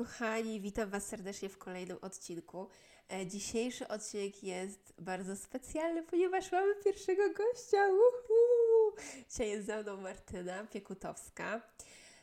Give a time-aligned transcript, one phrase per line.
[0.00, 2.68] Kochani, witam Was serdecznie w kolejnym odcinku.
[3.12, 7.88] E, Dzisiejszy odcinek jest bardzo specjalny, ponieważ mamy pierwszego gościa.
[7.88, 8.96] Uhu!
[9.30, 11.60] Dzisiaj jest ze mną Martyna Piekutowska,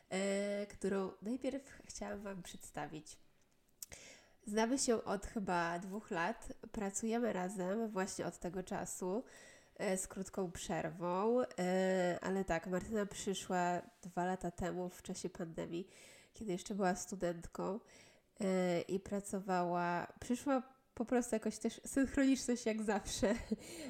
[0.09, 3.17] e, którą najpierw chciałam Wam przedstawić.
[4.47, 9.23] Znamy się od chyba dwóch lat, pracujemy razem właśnie od tego czasu
[9.77, 11.41] e, z krótką przerwą,
[12.21, 15.87] ale tak, Martyna przyszła dwa lata temu w czasie pandemii,
[16.39, 17.79] kiedy jeszcze była studentką
[18.39, 20.61] e, i pracowała, przyszła
[20.93, 23.35] po prostu jakoś też synchroniczność jak zawsze.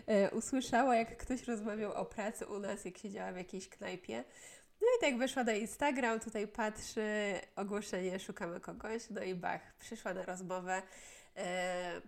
[0.08, 4.24] E, Usłyszała, jak ktoś rozmawiał o pracy u nas, jak siedziała w jakiejś knajpie.
[4.82, 10.14] No i tak weszła na Instagram, tutaj patrzy, ogłoszenie, szukamy kogoś, no i bach, przyszła
[10.14, 10.82] na rozmowę.
[11.36, 12.02] E,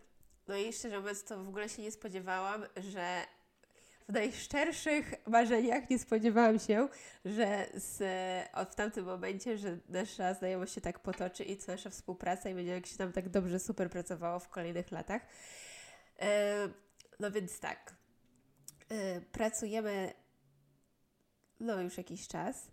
[0.49, 3.23] No i szczerze mówiąc, to w ogóle się nie spodziewałam, że
[4.09, 6.87] w najszczerszych marzeniach nie spodziewałam się,
[7.25, 8.03] że z,
[8.53, 12.55] od w tamtym momencie, że nasza znajomość się tak potoczy i co nasza współpraca i
[12.55, 15.21] będzie jak się nam tak dobrze, super pracowało w kolejnych latach.
[16.19, 16.69] E,
[17.19, 17.95] No więc tak,
[18.89, 20.13] e, pracujemy
[21.59, 22.71] no już jakiś czas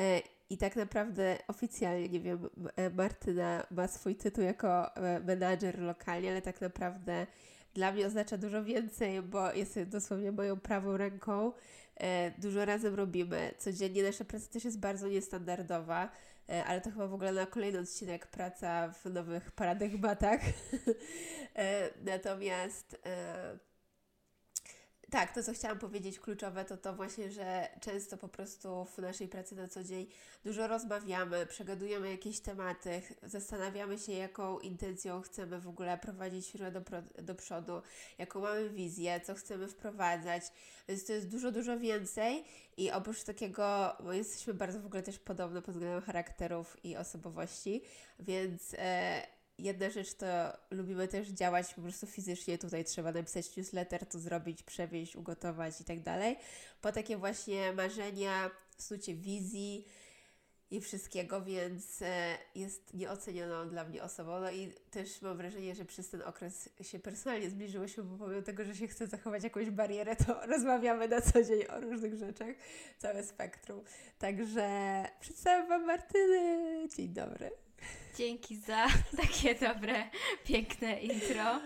[0.00, 5.78] e, i tak naprawdę oficjalnie, nie wiem, e, Martyna ma swój tytuł jako e, menadżer
[5.78, 7.26] lokalnie, ale tak naprawdę
[7.74, 11.52] dla mnie oznacza dużo więcej, bo jest dosłownie moją prawą ręką.
[12.00, 13.54] E, Dużo razem robimy.
[13.58, 16.10] Codziennie nasza praca też jest bardzo niestandardowa,
[16.48, 20.40] e, ale to chyba w ogóle na kolejny odcinek praca w nowych paradygmatach.
[21.56, 22.96] E, Natomiast
[25.10, 29.28] tak, to co chciałam powiedzieć kluczowe, to to właśnie, że często po prostu w naszej
[29.28, 30.06] pracy na co dzień
[30.44, 36.80] dużo rozmawiamy, przegadujemy jakieś tematy, zastanawiamy się, jaką intencją chcemy w ogóle prowadzić firmę do,
[37.22, 37.82] do przodu,
[38.18, 40.42] jaką mamy wizję, co chcemy wprowadzać,
[40.88, 42.44] więc to jest dużo, dużo więcej
[42.76, 47.82] i oprócz takiego, bo jesteśmy bardzo w ogóle też podobne pod względem charakterów i osobowości,
[48.18, 50.26] więc e, jedna rzecz to
[50.70, 52.58] lubimy też działać po prostu fizycznie.
[52.58, 56.36] Tutaj trzeba napisać newsletter, to zrobić, przewieźć, ugotować i tak dalej.
[56.80, 59.84] Po takie właśnie marzenia, snucie wizji
[60.70, 64.40] i wszystkiego, więc e, jest nieocenioną dla mnie osobą.
[64.40, 68.64] No i też mam wrażenie, że przez ten okres się personalnie zbliżyłyśmy, bo pomimo tego,
[68.64, 72.54] że się chce zachować jakąś barierę, to rozmawiamy na co dzień o różnych rzeczach,
[72.98, 73.82] całe spektrum.
[74.18, 74.68] Także
[75.20, 76.88] przedstawiam Wam Martyny.
[76.96, 77.67] Dzień dobry.
[78.16, 78.86] Dzięki za
[79.22, 80.10] takie dobre,
[80.44, 81.60] piękne intro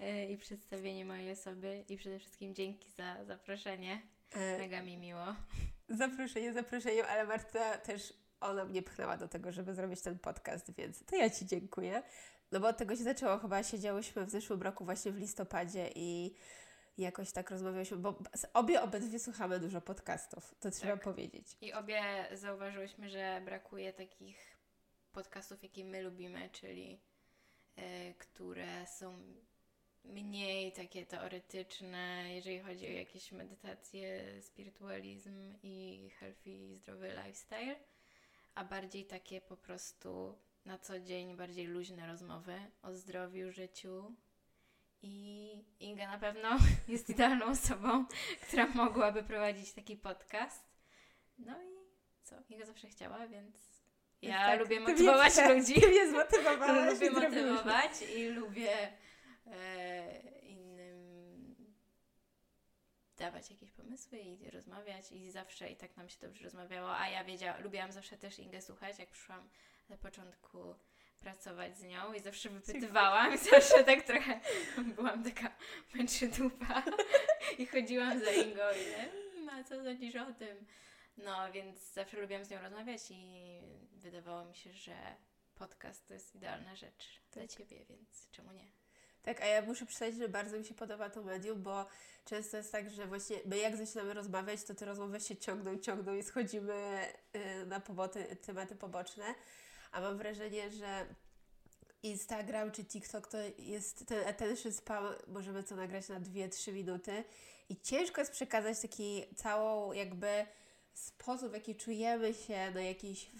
[0.00, 4.02] e, i przedstawienie mojej osoby i przede wszystkim dzięki za zaproszenie.
[4.32, 5.24] E, Mega mi miło.
[5.88, 11.04] Zaproszenie zaproszeniem, ale Marta też ona mnie pchnęła do tego, żeby zrobić ten podcast, więc
[11.04, 12.02] to ja Ci dziękuję.
[12.52, 16.34] No bo od tego się zaczęło, chyba siedziałyśmy w zeszłym roku właśnie w listopadzie i
[16.98, 18.18] jakoś tak rozmawiałyśmy, bo
[18.54, 21.02] obie obydwie słuchamy dużo podcastów, to trzeba Tak.
[21.02, 21.56] powiedzieć.
[21.60, 24.49] I obie zauważyłyśmy, że brakuje takich
[25.12, 27.00] podcastów, jakie my lubimy, czyli
[27.76, 29.18] e, które są
[30.04, 37.76] mniej takie teoretyczne, jeżeli chodzi o jakieś medytacje, spiritualizm i healthy zdrowy lifestyle,
[38.54, 44.14] a bardziej takie po prostu na co dzień, bardziej luźne rozmowy o zdrowiu, życiu.
[45.02, 46.48] I Inga na pewno
[46.88, 48.06] jest idealną osobą,
[48.42, 50.64] która mogłaby prowadzić taki podcast.
[51.38, 51.76] No i
[52.22, 52.36] co?
[52.48, 53.79] Inga zawsze chciała, więc
[54.22, 55.80] ja Tak, lubię ty mnie- motywować ludzi.
[55.80, 58.72] Ty mnie zmotywowałaś lubię motywować i lubię
[59.46, 61.54] e, innym
[63.16, 67.24] dawać jakieś pomysły i rozmawiać i zawsze i tak nam się dobrze rozmawiało, a ja
[67.24, 69.48] wiedziałam, lubiłam zawsze też Ingę słuchać, jak przyszłam
[69.88, 70.74] na początku
[71.20, 74.40] pracować z nią i zawsze wypytywałam i zawsze tak trochę
[74.96, 75.50] byłam taka
[75.94, 76.82] męczydupa
[77.58, 80.66] i chodziłam za Ingą i nie, "Mm, a co sądzisz o tym?
[81.24, 83.60] No, więc zawsze lubiłam z nią rozmawiać i
[83.92, 84.96] wydawało mi się, że
[85.54, 87.50] podcast to jest idealna rzecz dla Tak.
[87.50, 88.70] Ciebie, więc czemu nie?
[89.22, 91.86] Tak, a ja muszę przyznać, że bardzo mi się podoba to medium, bo
[92.24, 96.14] często jest tak, że właśnie my jak zaczynamy rozmawiać, to te rozmowy się ciągną, ciągną
[96.14, 97.06] i schodzimy
[97.36, 99.24] y, na poboty, tematy poboczne,
[99.92, 101.06] a mam wrażenie, że
[102.02, 107.24] Instagram czy TikTok to jest ten attention span, możemy to nagrać na 2-3 minuty
[107.68, 110.46] i ciężko jest przekazać taki całą jakby
[110.94, 113.30] sposób, w jaki czujemy się na jakiś,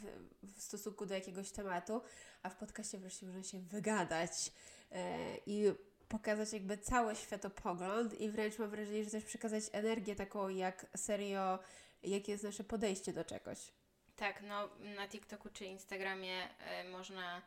[0.42, 2.02] w, stosunku do jakiegoś tematu,
[2.42, 4.52] a w podcaście wreszcie można się wygadać,
[4.92, 5.64] e, i
[6.08, 11.58] pokazać jakby cały światopogląd i wręcz mam wrażenie, że też przekazać energię taką, jak serio,
[12.02, 13.72] jakie jest nasze podejście do czegoś.
[14.16, 17.42] Tak, no na TikToku czy Instagramie e, można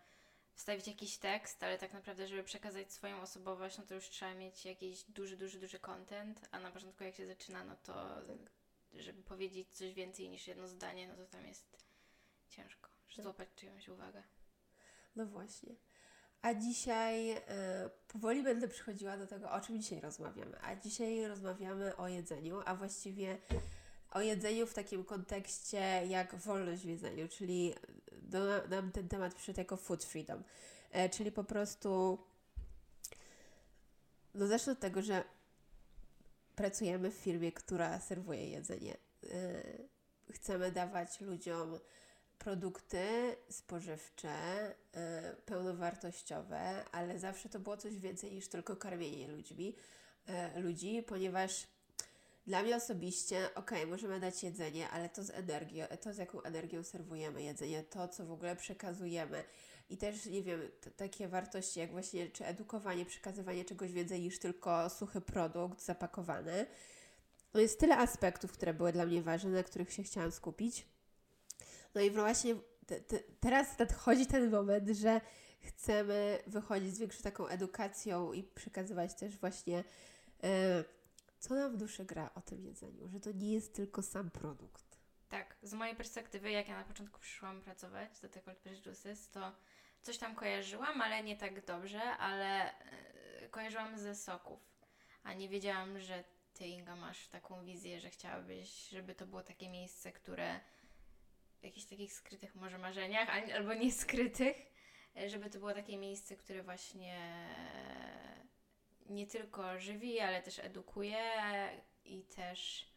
[0.55, 4.65] wstawić jakiś tekst, ale tak naprawdę, żeby przekazać swoją osobowość, no to już trzeba mieć
[4.65, 7.93] jakiś duży, duży, duży content, a na początku jak się zaczyna, no to
[8.93, 11.83] żeby powiedzieć coś więcej niż jedno zdanie, no to tam jest
[12.49, 14.23] ciężko, żeby złapać czyjąś uwagę.
[15.15, 15.75] No właśnie.
[16.41, 17.41] A dzisiaj e,
[18.07, 20.61] powoli będę przychodziła do tego, o czym dzisiaj rozmawiamy.
[20.61, 23.37] A dzisiaj rozmawiamy o jedzeniu, a właściwie
[24.11, 27.73] o jedzeniu w takim kontekście jak wolność w jedzeniu, czyli
[28.11, 30.43] do, nam ten temat przyszedł jako food freedom.
[30.91, 32.17] E, czyli po prostu
[34.33, 35.23] no zacznę od tego, że
[36.55, 38.97] pracujemy w firmie, która serwuje jedzenie.
[39.23, 39.63] E,
[40.31, 41.79] chcemy dawać ludziom
[42.43, 44.35] produkty spożywcze,
[44.69, 49.75] y, pełnowartościowe, ale zawsze to było coś więcej niż tylko karmienie ludźmi,
[50.55, 51.67] y, ludzi, ponieważ
[52.47, 56.83] dla mnie osobiście, ok, możemy dać jedzenie, ale to z energią, to z jaką energią
[56.83, 59.43] serwujemy jedzenie, to co w ogóle przekazujemy.
[59.93, 60.61] I też, nie wiem,
[60.97, 66.65] takie wartości jak właśnie, czy edukowanie, przekazywanie czegoś więcej niż tylko suchy produkt zapakowany.
[67.53, 70.85] No jest tyle aspektów, które były dla mnie ważne, na których się chciałam skupić.
[71.95, 72.55] No i właśnie
[72.87, 75.21] te, te, teraz nadchodzi ten moment, że
[75.61, 79.83] chcemy wychodzić z większą taką edukacją i przekazywać też właśnie,
[80.43, 80.83] e,
[81.39, 84.93] co nam w duszy gra o tym jedzeniu, że to nie jest tylko sam produkt.
[85.29, 88.51] Tak, z mojej perspektywy, jak ja na początku przyszłam pracować do tego
[88.85, 89.51] Juices, to
[90.03, 94.59] coś tam kojarzyłam, ale nie tak dobrze, ale e, kojarzyłam ze soków,
[95.23, 96.23] a nie wiedziałam, że
[96.53, 100.59] Ty, Inga, masz taką wizję, że chciałabyś, żeby to było takie miejsce, które
[101.61, 104.57] w jakichś takich skrytych może marzeniach, al- albo nieskrytych,
[105.17, 107.47] e, żeby to było takie miejsce, które właśnie
[109.09, 111.23] nie tylko żywi, ale też edukuje
[112.05, 112.93] i też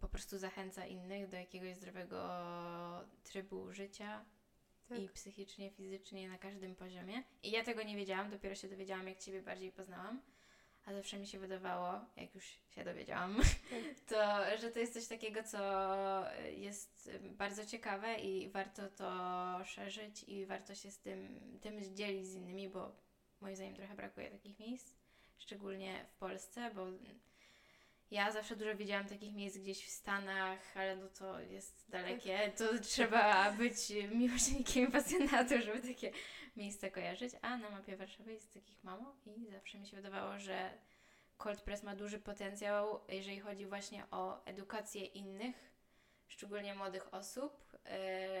[0.00, 2.18] po prostu zachęca innych do jakiegoś zdrowego
[3.22, 4.24] trybu życia
[4.94, 5.04] Tak.
[5.04, 7.22] i psychicznie, fizycznie, na każdym poziomie.
[7.42, 10.22] I ja tego nie wiedziałam, dopiero się dowiedziałam, jak Ciebie bardziej poznałam.
[10.86, 13.36] A zawsze mi się wydawało, jak już się dowiedziałam,
[14.10, 15.58] to, że to jest coś takiego, co
[16.56, 22.34] jest bardzo ciekawe i warto to szerzyć i warto się z tym, tym dzielić z
[22.34, 22.96] innymi, bo
[23.40, 24.94] moim zdaniem trochę brakuje takich miejsc,
[25.38, 26.86] szczególnie w Polsce, bo
[28.10, 32.78] ja zawsze dużo widziałam takich miejsc gdzieś w Stanach, ale no to jest dalekie, to
[32.78, 33.76] trzeba być
[34.14, 36.10] miłośnikiem, pasjonatem, żeby takie
[36.56, 40.70] miejsca kojarzyć, a na mapie Warszawy jest takich mało i zawsze mi się wydawało, że
[41.36, 45.74] Cold Press ma duży potencjał, jeżeli chodzi właśnie o edukację innych,
[46.28, 47.72] szczególnie młodych osób,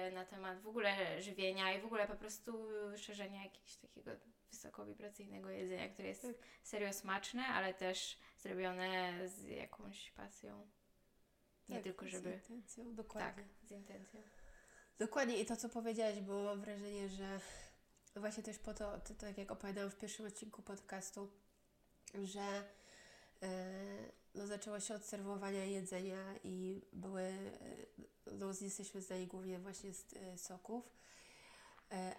[0.04, 4.10] yy, na temat w ogóle żywienia i w ogóle po prostu szerzenia jakiegoś takiego
[4.54, 6.34] wysokowibracyjnego jedzenia, które jest Tak.
[6.62, 10.66] serio smaczne, ale też zrobione z jakąś pasją.
[11.68, 12.32] Nie Tak, tylko, z żeby.
[12.32, 13.44] intencją, Tak, dokładnie.
[13.62, 14.22] z intencją.
[14.98, 17.40] Dokładnie i to, co powiedziałaś, bo mam wrażenie, że
[18.16, 21.30] właśnie też po to, to tak jak opowiadałam w pierwszym odcinku podcastu,
[22.22, 22.64] że
[23.42, 23.48] e,
[24.34, 30.12] no, zaczęło się od serwowania jedzenia i były, e, no, jesteśmy zdani głównie właśnie z
[30.16, 30.94] e, soków,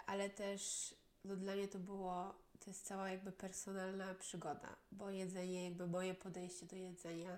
[0.05, 0.93] ale też
[1.25, 6.13] no, dla mnie to było, to jest cała jakby personalna przygoda, bo jedzenie, jakby moje
[6.13, 7.37] podejście do jedzenia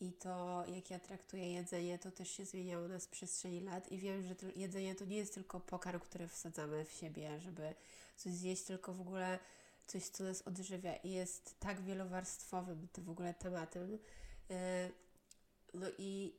[0.00, 4.22] i to, jak ja traktuję jedzenie, to też się zmieniało na przestrzeni lat i wiem,
[4.22, 7.74] że to jedzenie to nie jest tylko pokarm, który wsadzamy w siebie, żeby
[8.16, 9.38] coś zjeść, tylko w ogóle
[9.86, 13.90] coś, co nas odżywia i jest tak wielowarstwowym to w ogóle tematem.
[13.90, 14.56] Yy,
[15.74, 16.32] No i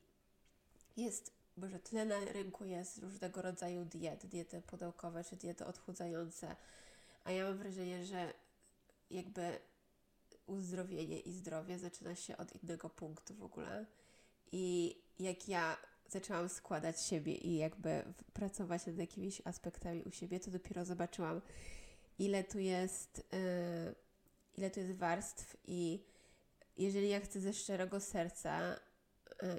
[0.96, 6.56] jest, może tyle na rynku jest różnego rodzaju diet, diety pudełkowe czy diety odchudzające,
[7.24, 8.32] a ja mam wrażenie, że
[9.10, 9.58] jakby
[10.46, 13.86] uzdrowienie i zdrowie zaczyna się od innego punktu w ogóle.
[14.52, 15.76] I jak ja
[16.08, 21.40] zaczęłam składać siebie i jakby pracować nad jakimiś aspektami u siebie, to dopiero zobaczyłam,
[22.18, 23.94] ile tu jest, yy,
[24.56, 26.04] ile tu jest warstw i
[26.76, 28.76] jeżeli ja chcę ze szczerego serca,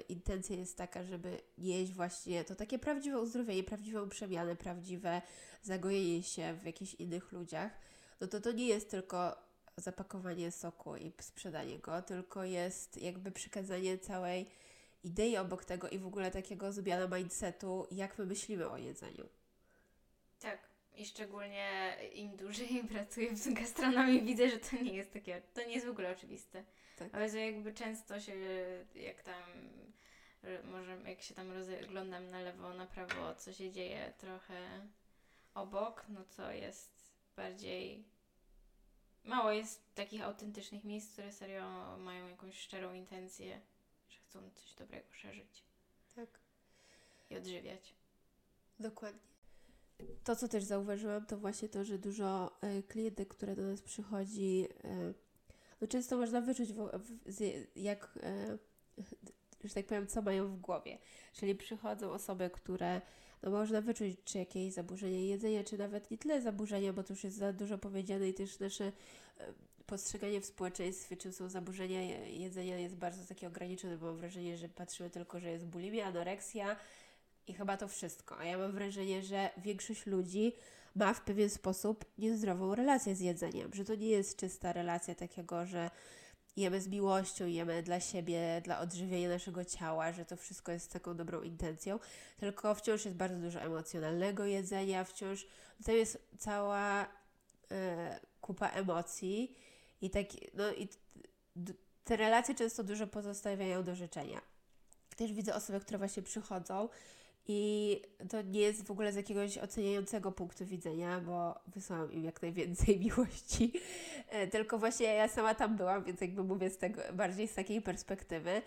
[0.08, 5.22] intencja jest taka, żeby jeść właśnie to takie prawdziwe uzdrowienie, prawdziwą przemianę, prawdziwe
[5.62, 7.72] zagojenie się w jakichś innych ludziach,
[8.20, 13.98] no to to nie jest tylko zapakowanie soku i sprzedanie go, tylko jest jakby przekazanie
[13.98, 14.46] całej
[15.04, 19.28] idei obok tego i w ogóle takiego zmiana mindsetu, jak my myślimy o jedzeniu.
[20.40, 20.68] Tak.
[20.98, 25.74] I szczególnie im dłużej pracuję w gastronomii, widzę, że to nie jest takie, to nie
[25.74, 26.64] jest w ogóle oczywiste.
[26.98, 27.14] Tak.
[27.14, 28.34] Ale że jakby często się,
[28.94, 29.42] jak tam,
[30.42, 34.88] że może jak się tam rozglądam na lewo, na prawo, co się dzieje trochę
[35.54, 36.90] obok, no to jest
[37.36, 38.04] bardziej
[39.24, 43.60] mało jest takich autentycznych miejsc, które serio mają jakąś szczerą intencję,
[44.08, 45.64] że chcą coś dobrego szerzyć
[46.16, 46.28] Tak.
[47.30, 47.94] i odżywiać.
[48.80, 49.20] Dokładnie.
[50.24, 54.68] To, co też zauważyłam, to właśnie to, że dużo e, klientek, które do nas przychodzi,
[54.84, 55.14] e,
[55.80, 56.90] no często można wyczuć, w,
[57.26, 57.40] w,
[57.76, 58.58] jak, e,
[59.64, 60.98] że tak powiem, co mają w głowie.
[61.32, 63.00] Czyli przychodzą osoby, które,
[63.42, 67.24] no można wyczuć, czy jakieś zaburzenie jedzenia, czy nawet nie tyle zaburzenia, bo to już
[67.24, 68.92] jest za dużo powiedziane i też nasze e,
[69.86, 74.56] postrzeganie w społeczeństwie, czym są zaburzenia je- jedzenia jest bardzo takie ograniczone, bo mam wrażenie,
[74.56, 76.76] że patrzymy tylko, że jest bulimia, anoreksja,
[77.48, 78.38] i chyba to wszystko.
[78.38, 80.52] A ja mam wrażenie, że większość ludzi
[80.94, 85.66] ma w pewien sposób niezdrową relację z jedzeniem, że to nie jest czysta relacja takiego,
[85.66, 85.90] że
[86.56, 90.88] jemy z miłością, jemy dla siebie, dla odżywienia naszego ciała, że to wszystko jest z
[90.88, 91.98] taką dobrą intencją,
[92.36, 95.46] tylko wciąż jest bardzo dużo emocjonalnego jedzenia, wciąż
[95.84, 97.06] tam jest cała
[97.70, 99.56] e, kupa emocji
[100.00, 100.88] i tak, no i
[102.04, 104.40] te relacje często dużo pozostawiają do życzenia.
[105.16, 106.88] Też widzę osoby, które właśnie przychodzą
[107.48, 112.42] i to nie jest w ogóle z jakiegoś oceniającego punktu widzenia, bo wysłałam im jak
[112.42, 113.72] najwięcej miłości.
[114.28, 117.82] E, Tylko właśnie ja sama tam byłam, więc jakby mówię z tego, bardziej z takiej
[117.82, 118.62] perspektywy,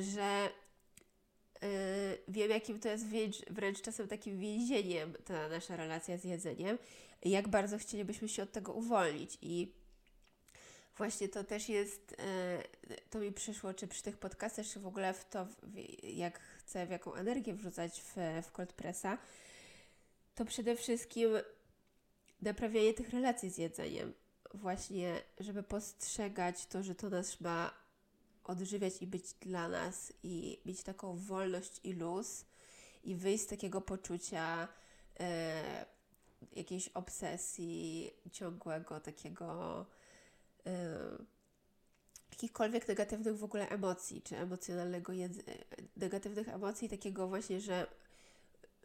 [0.00, 1.68] że e,
[2.28, 6.78] wiem, jakim to jest wręcz, wręcz czasem takim więzieniem ta nasza relacja z jedzeniem
[7.24, 9.38] jak bardzo chcielibyśmy się od tego uwolnić.
[9.42, 9.72] I
[10.96, 12.62] Właśnie to też jest, e,
[13.10, 15.46] to mi przyszło, czy przy tych podcastach, czy w ogóle w to,
[16.02, 19.18] jak chcę, w jaką energię wrzucać w, w cold pressa,
[20.34, 21.30] to przede wszystkim
[22.42, 24.14] naprawianie tych relacji z jedzeniem.
[24.54, 27.70] Właśnie, żeby postrzegać to, że to nas ma
[28.44, 32.44] odżywiać i być dla nas i mieć taką wolność i luz
[33.04, 34.68] i wyjść z takiego poczucia
[35.20, 35.86] e,
[36.52, 39.86] jakiejś obsesji, ciągłego takiego
[40.66, 40.98] e,
[42.34, 45.42] jakichkolwiek negatywnych w ogóle emocji, czy emocjonalnego jedz-
[45.96, 47.86] negatywnych emocji, takiego właśnie, że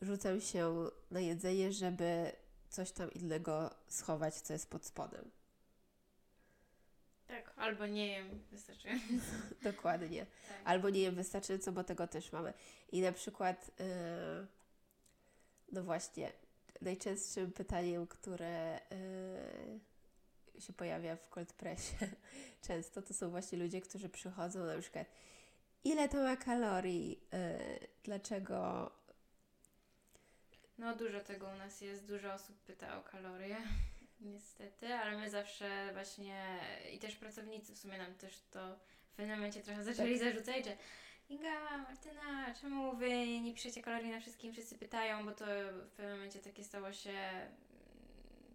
[0.01, 2.31] rzucam się na jedzenie, żeby
[2.69, 5.31] coś tam innego schować, co jest pod spodem.
[7.27, 9.05] Tak, albo nie jem wystarczająco.
[9.71, 10.25] Dokładnie.
[10.25, 10.57] Tak.
[10.65, 12.53] Albo nie jem wystarczająco, bo tego też mamy.
[12.91, 13.85] I na przykład, yy,
[15.71, 16.31] no właśnie,
[16.81, 19.79] najczęstszym pytaniem, które yy,
[20.61, 21.95] się pojawia w cold pressie
[22.67, 25.07] często, to są właśnie ludzie, którzy przychodzą na przykład,
[25.83, 28.91] ile to ma kalorii, yy, dlaczego,
[30.77, 33.57] No dużo tego u nas jest, dużo osób pyta o kalorie,
[34.21, 36.59] niestety, ale my zawsze właśnie
[36.93, 38.75] i też pracownicy w sumie nam też to
[39.11, 40.77] w pewnym momencie trochę zaczęli zarzucać, że
[41.29, 43.09] Inga, Martyna, czemu wy
[43.41, 45.45] nie piszecie kalorii na wszystkim, wszyscy pytają, bo to
[45.87, 47.13] w pewnym momencie takie stało się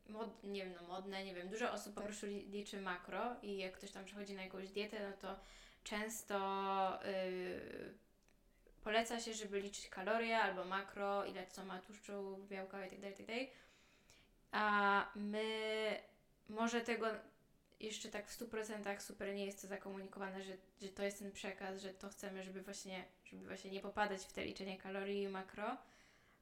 [0.08, 2.08] mod, nie wiem, no modne, nie wiem, dużo osób po Tak.
[2.08, 5.40] prostu li- liczy makro i jak ktoś tam przechodzi na jakąś dietę, no to
[5.84, 6.38] często
[7.04, 7.94] yy,
[8.84, 13.32] poleca się, żeby liczyć kalorie albo makro, ile co ma tłuszczu, białka itd., itd.
[14.52, 15.44] A my
[16.48, 17.06] może tego
[17.80, 21.80] jeszcze tak w 100% super nie jest to zakomunikowane, że, że to jest ten przekaz,
[21.82, 25.76] że to chcemy, żeby właśnie, żeby właśnie nie popadać w te liczenie kalorii i makro,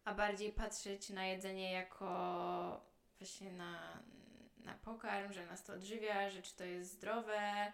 [0.04, 2.91] a bardziej patrzeć na jedzenie jako
[3.22, 4.02] właśnie na,
[4.64, 7.72] na pokarm, że nas to odżywia, że czy to jest zdrowe,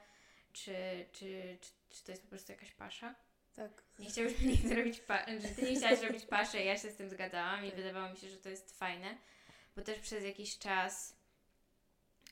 [0.52, 0.74] czy,
[1.12, 3.14] czy, czy, czy to jest po prostu jakaś pasza.
[3.54, 6.96] tak, Nie chciałyśmy nigdy robić pa- że ty nie chciałaś robić paszy, ja się z
[6.96, 9.18] tym zgadzałam i wydawało mi się, że to jest fajne,
[9.76, 11.16] bo też przez jakiś czas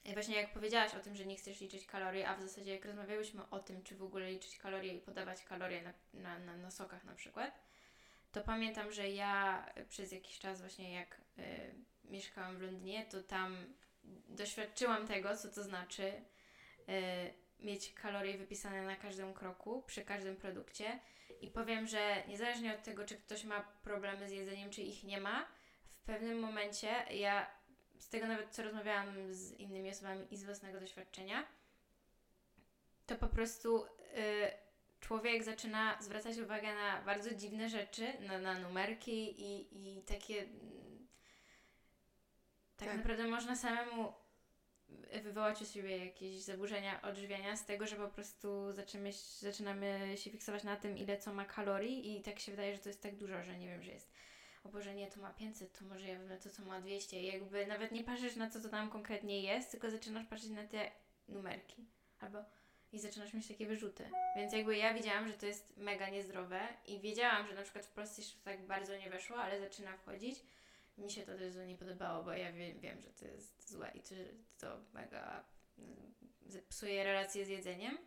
[0.05, 2.85] e, właśnie jak powiedziałaś o tym, że nie chcesz liczyć kalorii, a w zasadzie jak
[2.85, 6.71] rozmawiałyśmy o tym, czy w ogóle liczyć kalorie i podawać kalorie na, na, na, na
[6.71, 7.61] sokach na przykład,
[8.33, 11.75] to pamiętam, że ja przez jakiś czas właśnie jak y,
[12.11, 13.75] mieszkałam w Londynie, to tam
[14.29, 21.01] doświadczyłam tego, co to znaczy y, mieć kalorie wypisane na każdym kroku, przy każdym produkcie
[21.41, 25.21] i powiem, że niezależnie od tego, czy ktoś ma problemy z jedzeniem, czy ich nie
[25.21, 25.47] ma,
[25.89, 27.51] w pewnym momencie ja
[27.99, 31.47] z tego nawet, co rozmawiałam z innymi osobami i z własnego doświadczenia,
[33.07, 33.89] to po prostu y,
[35.01, 40.47] człowiek zaczyna zwracać uwagę na bardzo dziwne rzeczy, na, na numerki i, i takie.
[42.77, 42.97] Tak, Tak.
[42.97, 44.13] naprawdę można samemu
[45.23, 50.65] wywołać u siebie jakieś zaburzenia odżywiania z tego, że po prostu zaczynamy, zaczynamy się fiksować
[50.65, 53.43] na tym, ile co ma kalorii i tak się wydaje, że to jest tak dużo,
[53.43, 54.13] że nie wiem, że jest
[54.65, 57.27] o Boże, nie, to ma 500, to może ja wezmę to, co ma 200 i
[57.27, 60.91] jakby nawet nie patrzysz na to, co tam konkretnie jest, tylko zaczynasz patrzeć na te
[61.29, 61.85] numerki
[62.21, 62.39] albo
[62.93, 64.11] i zaczynasz mieć takie wyrzuty.
[64.37, 67.91] Więc jakby ja wiedziałam, że to jest mega niezdrowe i wiedziałam, że na przykład w
[67.91, 70.43] Polsce jeszcze tak bardzo nie weszło, ale zaczyna wchodzić,
[70.99, 74.01] mi się to też nie podobało, bo ja wiem, wiem że to jest złe i
[74.01, 74.15] to,
[74.59, 75.45] to mega
[75.79, 76.15] mm,
[76.69, 77.99] psuje relacje z jedzeniem.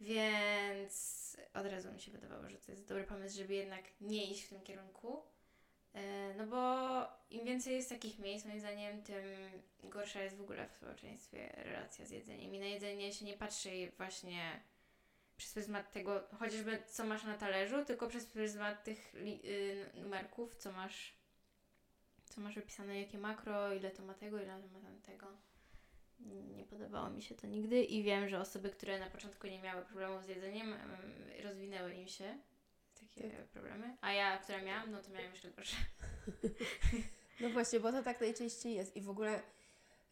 [0.00, 4.42] Więc od razu mi się wydawało, że to jest dobry pomysł, żeby jednak nie iść
[4.42, 5.22] w tym kierunku.
[5.94, 9.24] E, No bo im więcej jest takich miejsc, moim zdaniem, tym
[9.82, 12.54] gorsza jest w ogóle w społeczeństwie relacja z jedzeniem.
[12.54, 14.60] I na jedzenie się nie patrzy właśnie
[15.36, 20.72] przez pryzmat tego, chociażby co masz na talerzu, tylko przez pryzmat tych y, numerków, co
[20.72, 21.14] masz,
[22.30, 25.26] co masz wypisane, jakie makro, ile to ma tego, ile to ma tamtego.
[26.56, 29.84] Nie podobało mi się to nigdy i wiem, że osoby, które na początku nie miały
[29.84, 30.80] problemów z jedzeniem, em,
[31.44, 32.38] rozwinęły im się
[33.00, 35.76] takie problemy, a ja, która miałam, no to miałam jeszcze gorsze.
[37.40, 38.96] No właśnie, bo to tak najczęściej jest.
[38.96, 39.42] I w ogóle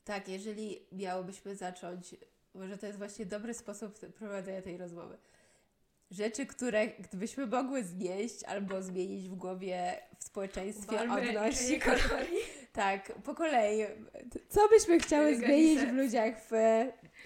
[0.04, 2.16] tak, jeżeli miałobyśmy zacząć,
[2.54, 5.18] może to jest właśnie dobry sposób prowadzenia tej rozmowy.
[6.10, 12.38] Rzeczy, które gdybyśmy mogły znieść albo zmienić w głowie w społeczeństwie odnośnie kalorii.
[12.72, 13.86] Tak, po kolei.
[14.48, 16.52] Co byśmy chciały zmienić w ludziach w,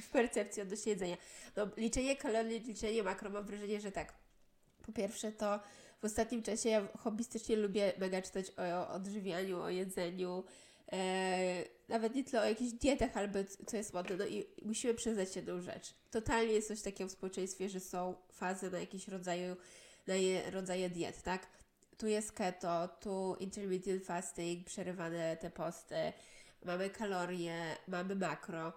[0.02, 1.16] w percepcji odnośnie jedzenia?
[1.56, 4.12] No, liczenie kalorii, liczenie makro, mam wrażenie, że tak.
[4.86, 5.60] Po pierwsze, to
[6.00, 10.44] w ostatnim czasie ja hobbystycznie lubię mega czytać o, o odżywianiu, o jedzeniu,
[10.92, 14.16] e, nawet nie tyle o jakichś dietach, albo co jest modne.
[14.16, 15.94] No i musimy przyznać jedną rzecz.
[16.10, 19.56] Totalnie jest coś takiego w społeczeństwie, że są fazy na jakieś rodzaju,
[20.06, 21.46] na je, rodzaje diet, tak?
[22.02, 26.12] tu jest keto, tu intermittent fasting, przerywane te posty,
[26.64, 28.72] mamy kalorie, mamy makro.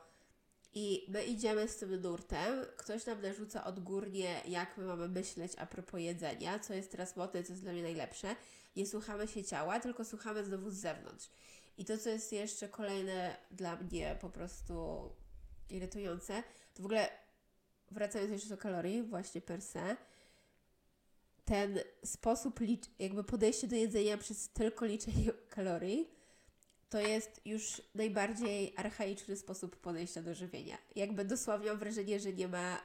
[0.73, 5.65] I my idziemy z tym nurtem, ktoś nam narzuca odgórnie, jak my mamy myśleć a
[5.65, 8.35] propos jedzenia, co jest teraz modne, co jest dla mnie najlepsze.
[8.75, 11.29] Nie słuchamy się ciała, tylko słuchamy znowu z zewnątrz.
[11.77, 15.09] I to, co jest jeszcze kolejne dla mnie po prostu
[15.69, 17.09] irytujące, to w ogóle
[17.91, 19.97] wracając jeszcze do kalorii, właśnie per se,
[21.45, 26.09] ten sposób, licz- jakby podejście do jedzenia przez tylko liczenie kalorii,
[26.89, 30.77] to jest już najbardziej archaiczny sposób podejścia do żywienia.
[30.95, 32.81] Jakby dosłownie mam wrażenie, że nie ma,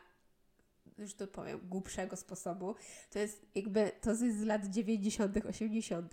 [0.99, 2.75] już to powiem, głupszego sposobu.
[3.11, 6.13] To jest jakby, to jest z lat 90., 80.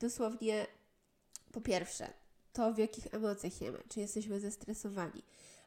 [0.00, 0.66] Dosłownie,
[1.52, 2.12] po pierwsze,
[2.52, 5.22] to w jakich emocjach jemy, czy jesteśmy zestresowani.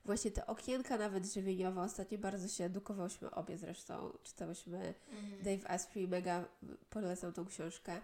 [0.05, 5.43] Właśnie te okienka nawet żywieniowe, ostatnio bardzo się edukowałyśmy obie zresztą, czytałyśmy Mhm.
[5.43, 6.45] Dave Asprey, mega
[6.89, 8.01] polecam tą książkę.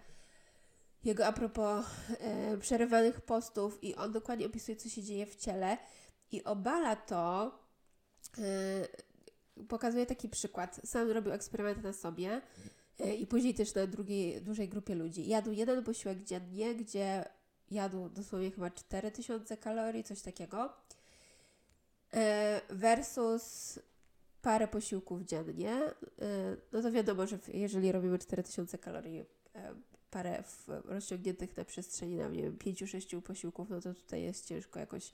[1.04, 1.86] Jego a propos
[2.20, 5.78] e, przerywanych postów i on dokładnie opisuje, co się dzieje w ciele
[6.32, 7.58] i obala to,
[8.38, 8.88] e,
[9.68, 10.80] pokazuje taki przykład.
[10.84, 12.40] Sam robił eksperymenty na sobie
[12.98, 15.28] e, i później też na drugiej, dużej grupie ludzi.
[15.28, 17.24] Jadł jeden posiłek dziennie, gdzie
[17.70, 20.72] jadł dosłownie chyba 4000 kalorii, coś takiego,
[22.14, 23.78] e, versus
[24.42, 29.74] parę posiłków dziennie, y, no to wiadomo, że jeżeli robimy 4000 kalorii, e,
[30.10, 30.42] parę
[30.84, 35.12] rozciągniętych na przestrzeni, na nie wiem, 5-6 posiłków, no to tutaj jest ciężko jakoś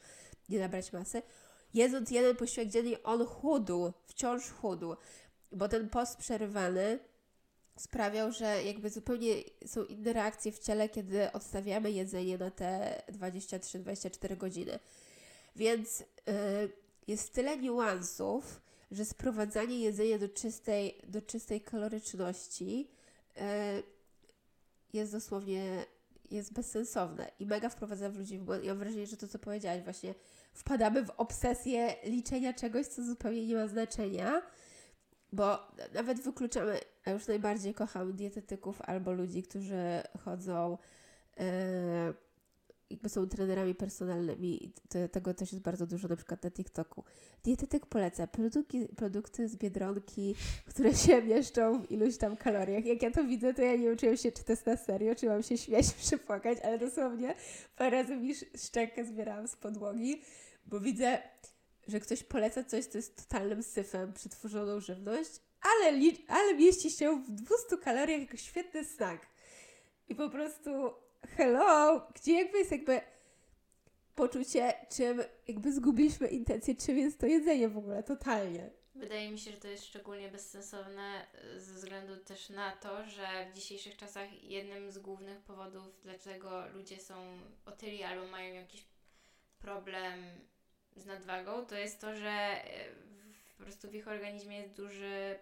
[0.49, 1.23] nie nabrać masy.
[1.75, 4.97] Jedząc jeden posiłek dziennie, on chudł, wciąż chudł,
[5.53, 6.99] bo ten post przerywany
[7.77, 9.35] sprawiał, że jakby zupełnie
[9.67, 14.79] są inne reakcje w ciele, kiedy odstawiamy jedzenie na te 23-24 godziny.
[15.57, 16.05] Więc y,
[17.07, 18.61] jest tyle niuansów,
[18.91, 22.89] że sprowadzanie jedzenia do czystej, do czystej kaloryczności
[23.37, 23.83] e,
[24.93, 25.85] jest dosłownie
[26.31, 28.65] jest bezsensowne i mega wprowadza w ludzi w błąd.
[28.65, 30.15] Ja mam wrażenie, że to, co powiedziałaś, właśnie
[30.53, 34.43] wpadamy w obsesję liczenia czegoś, co zupełnie nie ma znaczenia,
[35.35, 35.59] bo
[35.95, 40.79] nawet wykluczamy, a już najbardziej kocham dietetyków albo ludzi, którzy chodzą
[41.41, 42.15] e,
[42.91, 47.05] jakby są trenerami personalnymi to, tego też jest bardzo dużo na przykład na TikToku.
[47.45, 50.35] Dietetyk poleca produkty, produkty z Biedronki,
[50.67, 52.85] które się mieszczą w iluś tam kaloriach.
[52.85, 55.27] Jak ja to widzę, to ja nie wiem, się czy to jest na serio, czy
[55.27, 57.35] mam się śmiać, przypłakać, ale dosłownie
[57.77, 60.23] parę razy mi sz- szczękę zbierałam z podłogi,
[60.67, 61.19] bo widzę,
[61.89, 67.31] że ktoś poleca coś, co jest totalnym syfem, przetworzoną żywność, ale, ale mieści się w
[67.31, 69.27] 200 kaloriach jako świetny snack.
[70.09, 70.71] I po prostu
[71.37, 73.01] hello, gdzie jakby jest jakby
[74.15, 78.71] poczucie, czym jakby zgubiliśmy intencję, czym jest to jedzenie w ogóle, totalnie.
[78.95, 83.55] Wydaje mi się, że to jest szczególnie bezsensowne ze względu też na to, że w
[83.55, 87.15] dzisiejszych czasach jednym z głównych powodów, dlaczego ludzie są
[87.67, 88.85] otyli albo mają jakiś
[89.59, 90.25] problem
[90.97, 95.39] z nadwagą, to jest to, że y, w- po prostu w ich organizmie jest duży,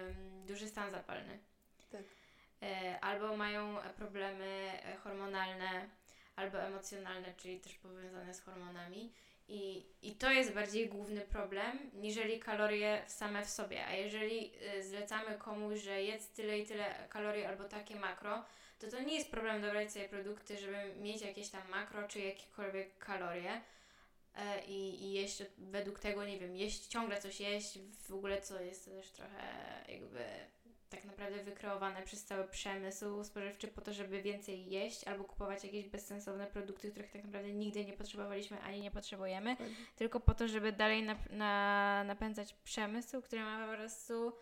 [0.00, 1.38] ym, duży stan zapalny.
[1.92, 2.02] Tak.
[2.62, 5.88] E, Albo mają problemy e, hormonalne,
[6.36, 9.12] albo emocjonalne, czyli też powiązane z hormonami.
[9.48, 13.86] I, I to jest bardziej główny problem, niżeli kalorie same w sobie.
[13.86, 18.44] A jeżeli zlecamy komuś, że jedz tyle i tyle kalorii albo takie makro,
[18.78, 22.98] to to nie jest problem dobrać sobie produkty, żeby mieć jakieś tam makro czy jakiekolwiek
[22.98, 23.60] kalorie e,
[24.66, 28.84] i, i jeść według tego, nie wiem, jeść ciągle coś jeść, w ogóle co jest
[28.84, 29.44] też trochę
[29.88, 30.24] jakby
[30.90, 35.84] tak naprawdę wykreowane przez cały przemysł spożywczy po to, żeby więcej jeść albo kupować jakieś
[35.88, 39.56] bezsensowne produkty, których tak naprawdę nigdy nie potrzebowaliśmy ani nie potrzebujemy,
[39.96, 44.32] tylko po to, żeby dalej nap- na, napędzać przemysł, który ma po prostu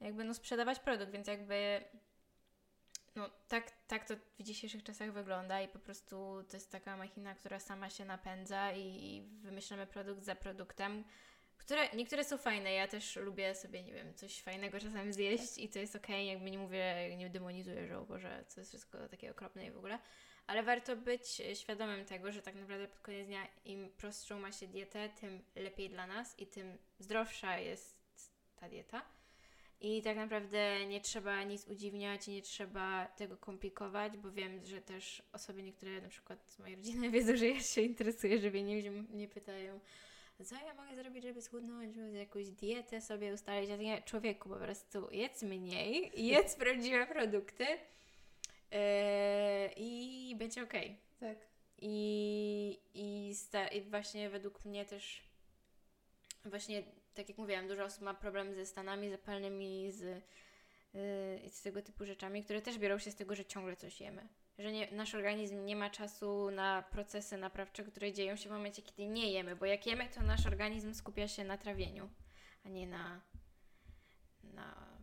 [0.00, 1.84] jakby no sprzedawać produkt, więc jakby
[3.16, 7.34] no tak, tak to w dzisiejszych czasach wygląda i po prostu to jest taka machina,
[7.34, 11.04] która sama się napędza i wymyślamy produkt za produktem,
[11.58, 15.68] które niektóre są fajne, ja też lubię sobie, nie wiem, coś fajnego czasem zjeść i
[15.68, 19.30] to jest okej, jakby nie mówię, nie demonizuję, że o Boże, to jest wszystko takie
[19.30, 19.98] okropne i w ogóle,
[20.46, 24.66] ale warto być świadomym tego, że tak naprawdę pod koniec dnia im prostszą ma się
[24.66, 27.98] dietę, tym lepiej dla nas i tym zdrowsza jest
[28.56, 29.02] ta dieta.
[29.80, 34.80] I tak naprawdę nie trzeba nic udziwniać i nie trzeba tego komplikować, bo wiem, że
[34.80, 39.28] też osoby niektóre, na przykład z mojej rodziny, wiedzą, że ja się interesuję żywieniem, mnie
[39.28, 39.80] pytają,
[40.44, 43.70] co ja mogę zrobić, żeby schudnąć, żeby jakąś dietę sobie ustalić.
[43.70, 48.78] Ja nie, człowieku, po prostu jedz mniej, jedz prawdziwe produkty yy,
[49.76, 50.96] i będzie okej.
[51.20, 51.38] Tak.
[51.78, 55.22] I, i, sta, I właśnie według mnie też,
[56.44, 56.82] właśnie
[57.14, 62.04] tak jak mówiłam, dużo osób ma problem ze stanami zapalnymi, z, yy, z tego typu
[62.04, 64.28] rzeczami, które też biorą się z tego, że ciągle coś jemy.
[64.58, 68.82] Że nie, nasz organizm nie ma czasu na procesy naprawcze, które dzieją się w momencie,
[68.82, 72.10] kiedy nie jemy, bo jak jemy, to nasz organizm skupia się na trawieniu,
[72.64, 73.20] a nie na,
[74.42, 74.94] na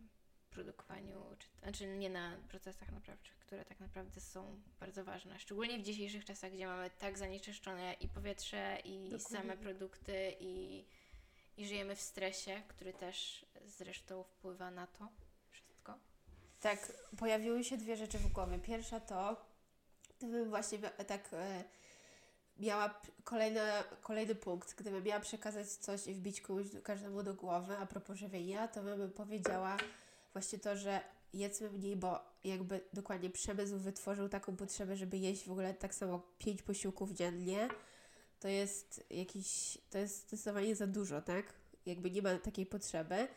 [0.50, 5.38] produkowaniu, czy, znaczy nie na procesach naprawczych, które tak naprawdę są bardzo ważne.
[5.38, 9.38] Szczególnie w dzisiejszych czasach, gdzie mamy tak zanieczyszczone i powietrze, i Dokładnie.
[9.38, 10.84] same produkty, i,
[11.56, 15.08] i żyjemy w stresie, który też zresztą wpływa na to
[15.50, 15.98] wszystko.
[16.60, 18.58] Tak, pojawiły się dwie rzeczy w głowie.
[18.58, 19.46] Pierwsza to,
[20.18, 21.64] gdybym właśnie tak e,
[22.56, 27.86] miała kolejna, kolejny punkt, gdybym miała przekazać coś i wbić komuś, każdemu do głowy a
[27.86, 29.76] propos żywienia, to bym powiedziała
[30.32, 31.00] właśnie to, że
[31.32, 36.22] jedzmy mniej, bo jakby dokładnie przemysł wytworzył taką potrzebę, żeby jeść w ogóle tak samo
[36.38, 37.68] pięć posiłków dziennie.
[38.42, 41.52] To jest jakiś, to jest zdecydowanie za dużo, tak?
[41.86, 43.28] Jakby nie ma takiej potrzeby.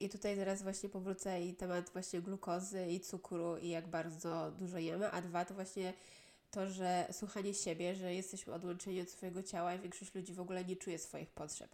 [0.00, 4.78] I tutaj zaraz właśnie powrócę i temat właśnie glukozy i cukru i jak bardzo dużo
[4.78, 5.92] jemy, a dwa to właśnie
[6.50, 10.64] to, że słuchanie siebie, że jesteśmy odłączeni od swojego ciała i większość ludzi w ogóle
[10.64, 11.70] nie czuje swoich potrzeb.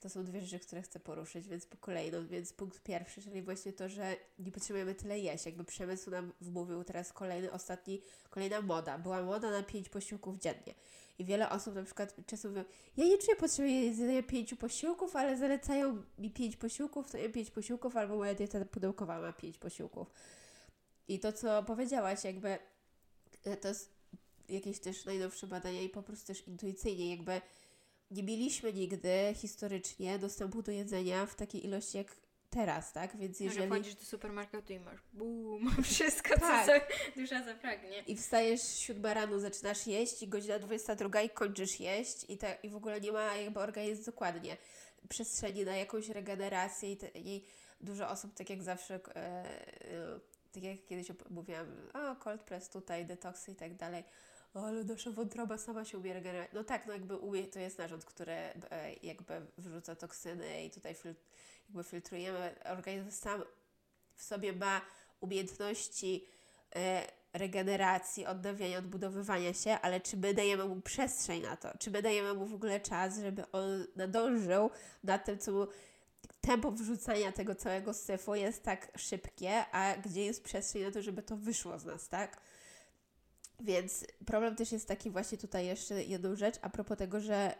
[0.00, 3.42] To są dwie rzeczy, które chcę poruszyć, więc po kolei, no, więc punkt pierwszy, czyli
[3.42, 5.46] właśnie to, że nie potrzebujemy tyle jeść.
[5.46, 8.98] Jakby przemysł nam wmówił teraz kolejny, ostatni, kolejna moda.
[8.98, 10.74] Była moda na pięć posiłków dziennie.
[11.18, 12.64] I wiele osób na przykład często mówią,
[12.96, 17.50] ja nie czuję potrzeby jedzenia pięciu posiłków, ale zalecają mi pięć posiłków, to jem pięć
[17.50, 20.10] posiłków, albo moja dieta pudełkowa ma pięć posiłków.
[21.08, 22.58] I to, co powiedziałaś, jakby
[23.44, 23.96] e, to jest
[24.48, 27.40] jakieś też najnowsze badania i po prostu też intuicyjnie, jakby
[28.10, 32.16] nie mieliśmy nigdy historycznie dostępu do jedzenia w takiej ilości jak
[32.50, 33.16] teraz, tak?
[33.16, 33.66] Więc Jeżeli...
[33.66, 36.66] wchodzisz do supermarketu i masz boom, wszystko, Tak.
[36.66, 38.00] co sobie dusza zapragnie.
[38.06, 42.68] I wstajesz siódma rano, zaczynasz jeść i godzina 22 i kończysz jeść i, te, i
[42.68, 44.56] w ogóle nie ma jakby organizm dokładnie
[45.08, 47.44] przestrzeni na jakąś regenerację i, te, i
[47.80, 50.20] dużo osób, tak jak zawsze, e, e,
[50.52, 54.04] tak jak kiedyś mówiłam, o cold press tutaj, detoksy i tak dalej,
[54.64, 56.50] ale nasza wątroba sama się umie regenerować.
[56.52, 58.52] No tak, no jakby umie, to jest narząd, który e,
[59.02, 60.94] jakby wyrzuca toksyny i tutaj
[61.68, 62.54] jakby filtrujemy.
[62.64, 63.42] Organizm sam
[64.14, 64.80] w sobie ma
[65.20, 66.26] umiejętności
[66.76, 71.78] e, regeneracji, odnawiania, odbudowywania się, ale czy my dajemy mu przestrzeń na to?
[71.78, 74.70] Czy my dajemy mu w ogóle czas, żeby on nadążył
[75.04, 75.66] nad tym, co mu
[76.40, 81.22] tempo wrzucania tego całego syfu jest tak szybkie, a gdzie jest przestrzeń na to, żeby
[81.22, 82.40] to wyszło z nas, tak?
[83.60, 87.54] Więc problem też jest taki właśnie tutaj jeszcze jedną rzecz, a propos tego, że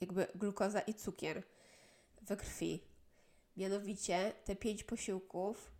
[0.00, 1.42] jakby glukoza i cukier
[2.22, 2.80] we krwi.
[3.56, 5.72] Mianowicie te pięć posiłków,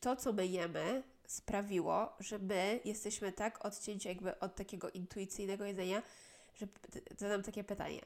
[0.00, 6.02] to co my jemy, sprawiło, że my jesteśmy tak odcięci jakby od takiego intuicyjnego jedzenia,
[6.54, 6.66] że
[7.18, 8.00] zadam takie pytanie.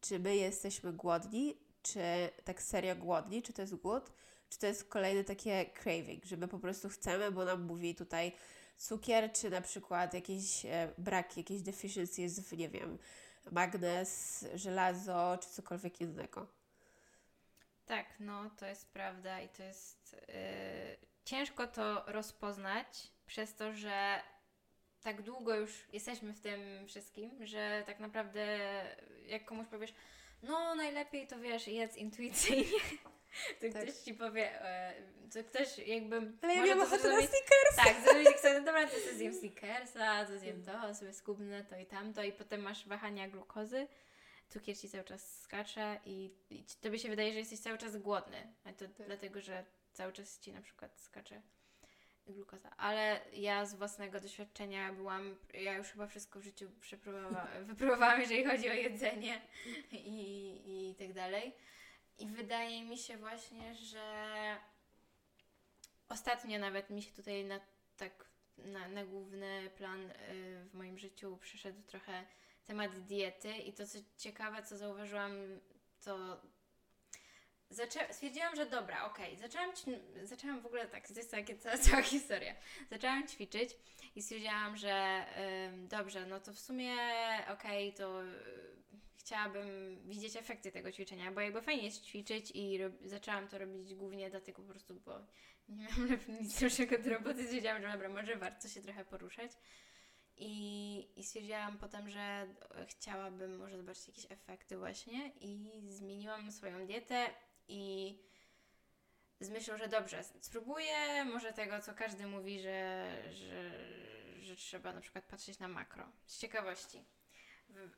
[0.00, 2.00] Czy my jesteśmy głodni, czy
[2.44, 4.12] tak serio głodni, czy to jest głód,
[4.50, 8.32] czy to jest kolejne takie craving, że my po prostu chcemy, bo nam mówi tutaj
[8.80, 12.98] cukier, czy na przykład jakieś e, braki, jakieś deficiencies w, nie wiem,
[13.52, 16.46] magnez, żelazo, czy cokolwiek innego.
[17.86, 20.34] Tak, no to jest prawda i to jest yy,
[21.24, 22.86] ciężko to rozpoznać
[23.26, 24.20] przez to, że
[25.02, 28.58] tak długo już jesteśmy w tym wszystkim, że tak naprawdę
[29.26, 29.94] jak komuś powiesz,
[30.42, 32.80] no najlepiej to wiesz, jedz intuicyjnie,
[33.60, 33.82] to Tak.
[33.82, 34.94] ktoś ci powie, e,
[35.32, 36.16] to ktoś jakby...
[36.42, 37.84] Ale ja może miałam ochotę na zrobić- Snickersa.
[37.84, 41.64] Tak, zrobić jak sobie, no dobra, to sobie zjem Snickersa, to zjem to, sobie skubnę
[41.64, 43.86] to i tamto i potem masz wahania glukozy,
[44.48, 48.52] cukier ci cały czas skacze i, i tobie się wydaje, że jesteś cały czas głodny,
[48.64, 49.06] a to Tak.
[49.06, 51.42] dlatego, że cały czas ci na przykład skacze
[52.26, 52.70] glukoza.
[52.76, 56.70] Ale ja z własnego doświadczenia byłam, ja już chyba wszystko w życiu
[57.60, 59.40] wypróbowałam, jeżeli chodzi o jedzenie
[59.92, 61.52] i, i tak dalej.
[62.20, 64.56] I wydaje mi się właśnie, że
[66.08, 67.60] ostatnio nawet mi się tutaj na
[67.96, 70.14] tak na, na główny plan y,
[70.70, 72.24] w moim życiu przyszedł trochę
[72.66, 75.32] temat diety i to co ciekawe, co zauważyłam,
[76.04, 76.40] to
[77.70, 81.78] zaczę- stwierdziłam, że dobra, okej, zaczęłam, ci- zaczęłam w ogóle tak, to jest takie cała,
[81.78, 82.54] cała historia.
[82.90, 83.70] Zaczęłam ćwiczyć
[84.16, 85.24] i stwierdziłam, że
[85.88, 86.96] dobrze, no to w sumie
[87.52, 88.69] okej, to y,
[89.30, 93.94] chciałabym widzieć efekty tego ćwiczenia, bo jakby fajnie jest ćwiczyć i rob- zaczęłam to robić
[93.94, 95.18] głównie dlatego po prostu, bo
[95.68, 99.52] nie miałam nic lepszego do roboty, stwierdziłam, że dobra, może warto się trochę poruszać.
[100.36, 102.46] I, I stwierdziłam potem, że
[102.88, 107.26] chciałabym może zobaczyć jakieś efekty właśnie i zmieniłam swoją dietę
[107.68, 108.18] i
[109.40, 113.70] z myślą, że dobrze, spróbuję może tego, co każdy mówi, że, że,
[114.40, 116.12] że trzeba na przykład patrzeć na makro.
[116.26, 117.04] Z ciekawości.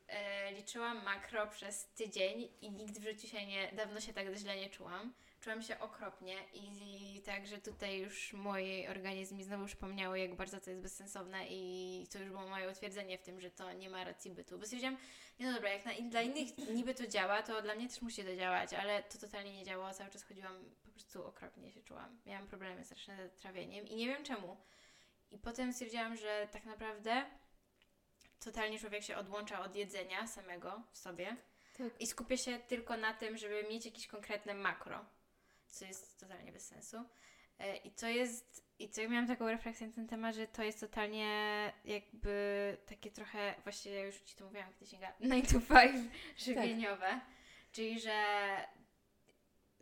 [0.09, 4.57] E, liczyłam makro przez tydzień i nigdy w życiu się nie, dawno się tak źle
[4.57, 5.13] nie czułam.
[5.41, 10.61] Czułam się okropnie i, i także tutaj już mój organizm mi znowu przypomniało, jak bardzo
[10.61, 14.05] to jest bezsensowne i to już było moje utwierdzenie w tym, że to nie ma
[14.05, 14.59] racji bytu.
[14.59, 14.97] Bo stwierdziłam,
[15.41, 18.25] nie no dobra, jak na, dla innych niby to działa, to dla mnie też musi
[18.25, 19.95] to działać, ale to totalnie nie działało.
[19.95, 22.21] Cały czas chodziłam, po prostu okropnie się czułam.
[22.27, 24.57] Miałam problemy straszne z trawieniem i nie wiem czemu.
[25.31, 27.25] I potem stwierdziłam, że tak naprawdę
[28.45, 31.37] totalnie człowiek się odłącza od jedzenia samego w sobie
[31.79, 32.01] Tak.
[32.01, 35.05] i skupia się tylko na tym, żeby mieć jakieś konkretne makro,
[35.69, 36.97] co jest totalnie bez sensu.
[37.59, 40.63] E, I to jest, i co ja miałam taką refleksję na ten temat, że to
[40.63, 46.13] jest totalnie jakby takie trochę, właśnie ja już Ci to mówiłam, sięga 9 to 5
[46.37, 47.21] żywieniowe,
[47.73, 48.17] czyli że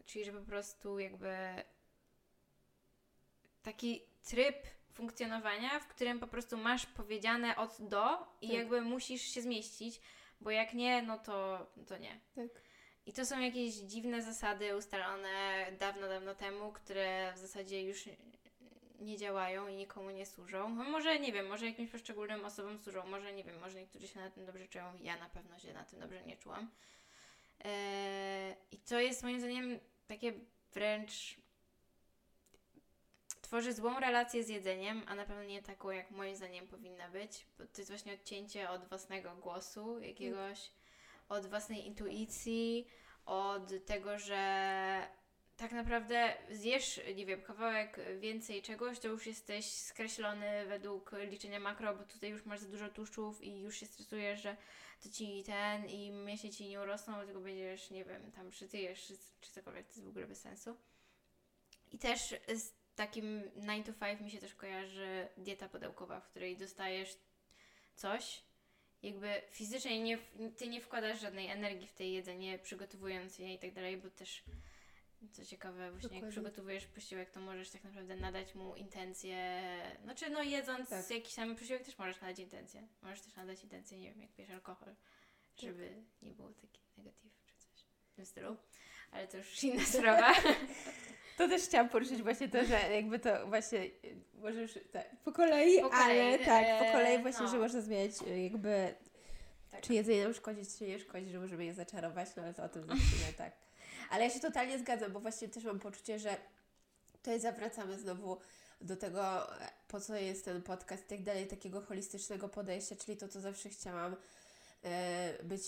[0.07, 1.64] czyli że po prostu jakby
[3.62, 8.57] taki tryb funkcjonowania, w którym po prostu masz powiedziane od do i Tak.
[8.57, 10.00] jakby musisz się zmieścić,
[10.40, 12.20] bo jak nie, no to, to nie.
[12.35, 12.62] Tak.
[13.07, 18.09] I to są jakieś dziwne zasady ustalone dawno, dawno temu, które w zasadzie już
[19.00, 20.68] nie działają i nikomu nie służą.
[20.74, 24.20] No może nie wiem, może jakimś poszczególnym osobom służą, może nie wiem, może niektórzy się
[24.20, 24.92] na tym dobrze czują.
[25.03, 26.70] Ja na pewno się na tym dobrze nie czułam.
[27.64, 30.33] Eee, I to jest moim zdaniem takie
[30.72, 31.37] wręcz
[33.50, 37.46] tworzy złą relację z jedzeniem, a na pewno nie taką, jak moim zdaniem powinna być.
[37.58, 40.70] Bo to jest właśnie odcięcie od własnego głosu jakiegoś,
[41.28, 42.86] od własnej intuicji,
[43.26, 45.08] od tego, że
[45.56, 51.94] tak naprawdę zjesz, nie wiem, kawałek więcej czegoś, to już jesteś skreślony według liczenia makro,
[51.94, 54.56] bo tutaj już masz za dużo tłuszczów i już się stresujesz, że
[55.02, 59.06] to ci ten i mięśnie ci nie urosną, tylko będziesz, nie wiem, tam przytyjesz
[59.40, 60.76] czy, cokolwiek, to jest w ogóle bez sensu.
[61.92, 66.56] I też z takim 9 to 5 mi się też kojarzy dieta pudełkowa, w której
[66.56, 67.18] dostajesz
[67.94, 68.42] coś,
[69.02, 70.18] jakby fizycznie nie,
[70.56, 74.42] ty nie wkładasz żadnej energii w te jedzenie, przygotowując je i tak dalej, bo też
[75.32, 76.30] co ciekawe, właśnie jak Dokładnie.
[76.30, 79.62] przygotowujesz posiłek, to możesz tak naprawdę nadać mu intencję,
[80.02, 81.10] znaczy no jedząc Tak.
[81.10, 82.88] jakiś tam posiłek też możesz nadać intencję.
[83.02, 84.94] Możesz też nadać intencję, nie wiem, jak pijesz alkohol,
[85.56, 88.56] żeby nie było taki negatyw czy coś w tym stylu.
[89.10, 90.34] Ale to już inna sprawa.
[91.40, 93.90] To też chciałam poruszyć właśnie to, że jakby to właśnie, y,
[94.35, 97.50] może już tak, po kolei, Po kolei, ale tak, po kolei e, właśnie, no.
[97.50, 98.94] że można zmieniać y, jakby,
[99.70, 99.81] Tak.
[99.81, 102.68] czy jedzenie nam szkodzi, czy nie szkodzi, że możemy je zaczarować, no ale to o
[102.68, 103.53] tym za chwilę, tak.
[104.11, 106.37] Ale ja się totalnie zgadzam, bo właśnie też mam poczucie, że
[107.12, 108.37] tutaj zawracamy znowu
[108.81, 109.46] do tego,
[109.88, 113.68] po co jest ten podcast i tak dalej, takiego holistycznego podejścia, czyli to, co zawsze
[113.68, 114.16] chciałam
[114.85, 115.62] e, być,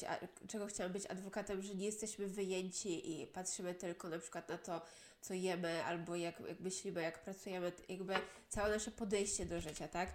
[0.49, 4.83] czego chciałam być adwokatem, że nie jesteśmy wyjęci i patrzymy tylko na przykład na to,
[5.23, 8.15] co jemy, albo jak, jak myślimy, jak pracujemy, jakby
[8.49, 10.15] całe nasze podejście do życia, tak?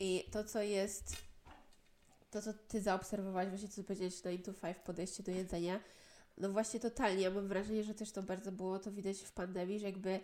[0.00, 1.16] I to, co jest,
[2.30, 5.80] to, co Ty zaobserwowałaś, właśnie co powiedziałeś 9 to 5 podejście do jedzenia,
[6.38, 9.80] no właśnie totalnie, ja mam wrażenie, że też to bardzo było to widać w pandemii,
[9.80, 10.20] że jakby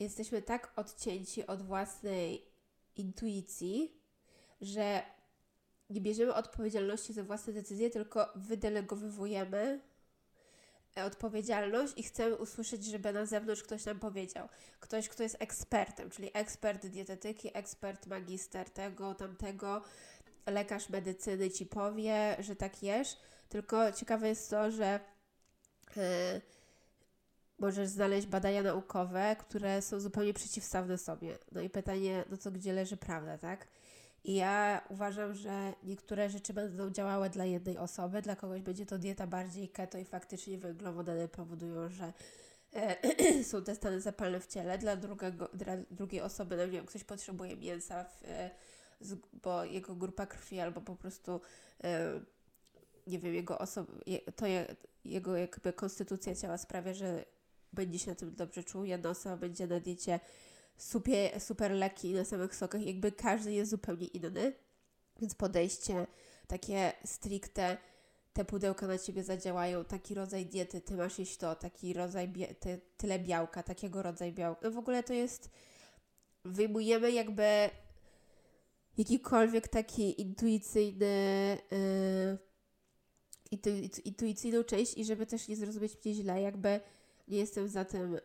[0.00, 2.44] jesteśmy tak odcięci od własnej
[2.96, 4.00] intuicji,
[4.60, 5.02] że
[5.90, 9.80] nie bierzemy odpowiedzialności za własne decyzje, tylko wydelegowujemy e,
[10.96, 14.48] odpowiedzialność i chcemy usłyszeć, żeby na zewnątrz ktoś nam powiedział.
[14.80, 19.82] Ktoś, kto jest ekspertem, czyli ekspert dietetyki, ekspert magister tego, tamtego,
[20.46, 23.16] lekarz medycyny ci powie, że tak jesz.
[23.48, 25.00] Tylko ciekawe jest to, że
[25.96, 26.40] e,
[27.58, 31.38] możesz znaleźć badania naukowe, które są zupełnie przeciwstawne sobie.
[31.52, 33.68] No i pytanie, no to gdzie leży prawda, tak?
[34.24, 38.98] I ja uważam, że niektóre rzeczy będą działały dla jednej osoby, dla kogoś będzie to
[38.98, 42.12] dieta bardziej keto i faktycznie węglowodany powodują, że
[42.74, 44.78] e, są te stany zapalne w ciele.
[44.78, 48.50] Dla, drugiego, dla drugiej osoby, no nie wiem, ktoś potrzebuje mięsa, w, e,
[49.00, 51.40] z, bo jego grupa krwi albo po prostu
[51.84, 52.20] e,
[53.06, 53.92] nie wiem, jego osoba,
[54.36, 57.24] to je, jego jakby konstytucja ciała sprawia, że
[57.72, 58.84] będzie się na tym dobrze czuł.
[58.84, 60.20] Jedna osoba będzie na diecie
[60.80, 62.86] super, super leki na samych sokach.
[62.86, 64.52] Jakby każdy jest zupełnie inny,
[65.20, 66.06] więc podejście
[66.46, 67.76] takie stricte
[68.32, 72.54] te pudełka na ciebie zadziałają, taki rodzaj diety, ty masz jeść to, taki rodzaj, bie-
[72.54, 74.60] ty, tyle białka, takiego rodzaju białka.
[74.64, 75.50] No w ogóle to jest,
[76.44, 77.70] wyjmujemy jakby
[78.98, 82.38] jakikolwiek taki intuicyjny, yy,
[83.50, 83.70] intu,
[84.04, 86.80] intuicyjną część i żeby też nie zrozumieć mnie źle, jakby
[87.28, 88.18] nie jestem za tym,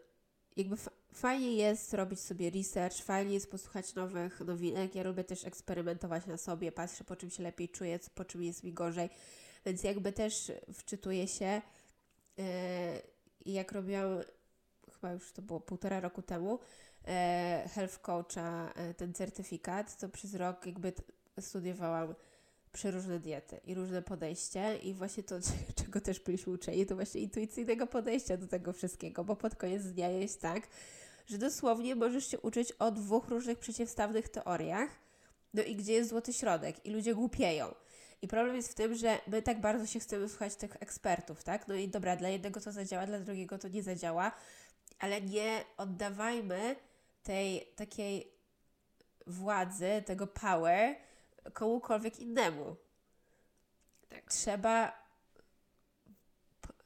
[0.56, 0.76] jakby
[1.14, 6.38] fajnie jest robić sobie research, fajnie jest posłuchać nowych nowinek, ja lubię też eksperymentować na
[6.38, 9.10] sobie, patrzę po czym się lepiej czuję, po czym jest mi gorzej,
[9.66, 11.62] więc jakby też wczytuję się
[12.38, 12.44] yy,
[13.46, 14.22] jak robiłam,
[14.94, 16.60] chyba już to było półtora roku temu,
[17.08, 17.12] yy,
[17.70, 20.94] health coacha, yy, ten certyfikat, to przez rok jakby
[21.40, 22.16] studiowałam
[22.76, 25.36] przeróżne diety i różne podejście i właśnie to,
[25.84, 30.10] czego też byliśmy uczeni, to właśnie intuicyjnego podejścia do tego wszystkiego, bo pod koniec dnia
[30.10, 30.68] jest tak,
[31.28, 34.90] że dosłownie możesz się uczyć o dwóch różnych przeciwstawnych teoriach,
[35.54, 37.76] no i gdzie jest złoty środek i ludzie głupieją.
[38.22, 41.68] I problem jest w tym, że my tak bardzo się chcemy słuchać tych ekspertów, tak?
[41.68, 44.32] No i dobra, dla jednego to zadziała, dla drugiego to nie zadziała,
[45.00, 46.76] ale nie oddawajmy
[47.24, 48.32] tej takiej
[49.28, 50.96] władzy, tego power
[51.54, 52.76] komukolwiek innemu.
[54.10, 54.24] Tak.
[54.24, 55.06] Trzeba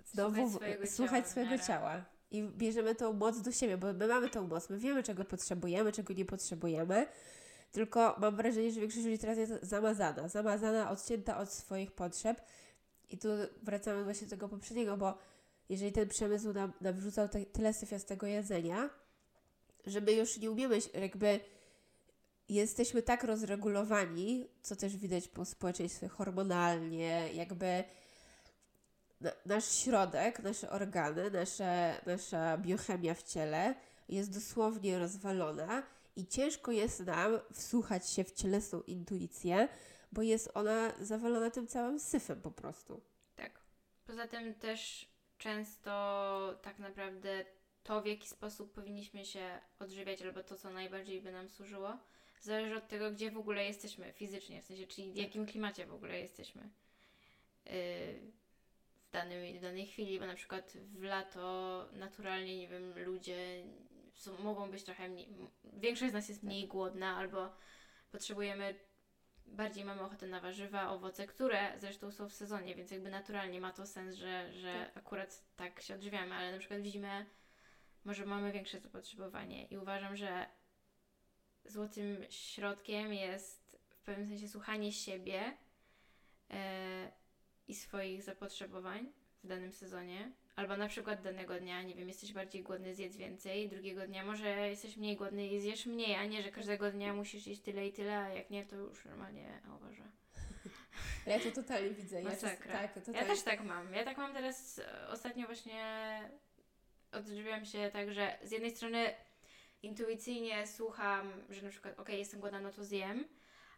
[0.06, 2.06] znowu Słuchać swojego słuchać ciała swojego ciała.
[2.32, 5.92] I bierzemy tą moc do siebie, bo my mamy tą moc, my wiemy, czego potrzebujemy,
[5.92, 7.08] czego nie potrzebujemy.
[7.72, 12.42] Tylko mam wrażenie, że większość ludzi teraz jest zamazana, zamazana, odcięta od swoich potrzeb.
[13.10, 13.28] I tu
[13.64, 15.18] wracamy właśnie do tego poprzedniego, bo
[15.70, 18.90] jeżeli ten przemysł nam, nam wrzucał te, tyle syfiastego jedzenia,
[19.86, 21.40] że my już nie umiemy jakby
[22.50, 27.84] jesteśmy tak rozregulowani, co też widać po społeczeństwie hormonalnie, jakby
[29.22, 33.76] na, nasz środek, nasze organy, nasze, nasza biochemia w ciele
[34.10, 35.84] jest dosłownie rozwalona
[36.16, 39.68] i ciężko jest nam wsłuchać się w cielesną intuicję,
[40.12, 43.02] bo jest ona zawalona tym całym syfem po prostu.
[43.36, 43.60] Tak.
[44.06, 47.46] Poza tym też często tak naprawdę
[47.84, 51.98] to, w jaki sposób powinniśmy się odżywiać, albo to, co najbardziej by nam służyło,
[52.40, 55.94] zależy od tego, gdzie w ogóle jesteśmy fizycznie, w sensie, czyli w jakim klimacie w
[55.94, 56.62] ogóle jesteśmy.
[57.66, 57.72] Yy,
[59.08, 63.64] w, danym, w danej chwili, bo na przykład w lato naturalnie, nie wiem, ludzie
[64.14, 65.28] są, mogą być trochę mniej,
[65.74, 67.50] większość z nas jest mniej głodna, albo
[68.12, 68.76] potrzebujemy
[69.46, 73.72] bardziej mamy ochotę na warzywa, owoce, które zresztą są w sezonie, więc jakby naturalnie ma
[73.72, 77.26] to sens, że, że akurat tak się odżywiamy, ale na przykład w zimę
[78.06, 80.46] może mamy większe zapotrzebowanie i uważam, że
[81.72, 85.58] złotym środkiem jest w pewnym sensie słuchanie siebie
[86.52, 87.12] e,
[87.68, 89.12] i swoich zapotrzebowań
[89.44, 90.32] w danym sezonie.
[90.56, 94.70] Albo na przykład danego dnia, nie wiem, jesteś bardziej głodny, zjedz więcej, drugiego dnia może
[94.70, 97.94] jesteś mniej głodny i zjesz mniej, a nie, że każdego dnia musisz jeść tyle i
[97.94, 100.12] tyle, a jak nie, to już normalnie uważam.
[101.26, 102.22] Ale ja to totalnie widzę.
[102.22, 103.28] Ja, tak, Ja totalnie.
[103.28, 103.94] też tak mam.
[103.94, 105.84] Ja tak mam teraz ostatnio właśnie
[107.12, 109.14] odżywiam się tak, że z jednej strony
[109.84, 113.28] intuicyjnie słucham, że na przykład okej, jestem głodna, no to zjem,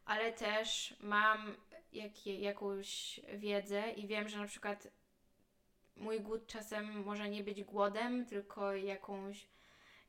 [0.05, 1.55] ale też mam
[1.93, 4.87] jakie, jakąś wiedzę i wiem, że na przykład
[5.95, 9.47] mój głód czasem może nie być głodem, tylko jakąś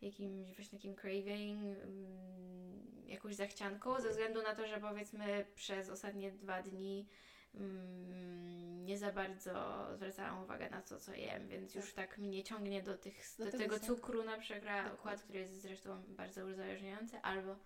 [0.03, 6.33] jakimś właśnie takim craving, mm, jakąś zachcianką, ze względu na to, że powiedzmy przez ostatnie
[6.33, 7.07] dwa dni
[7.55, 12.83] mm, nie za bardzo zwracałam uwagę na to, co jem, więc już tak mnie ciągnie
[12.83, 15.23] do, tych, Do do, tego cukru na przykład, Dokładnie.
[15.25, 17.57] który jest zresztą bardzo uzależniający, albo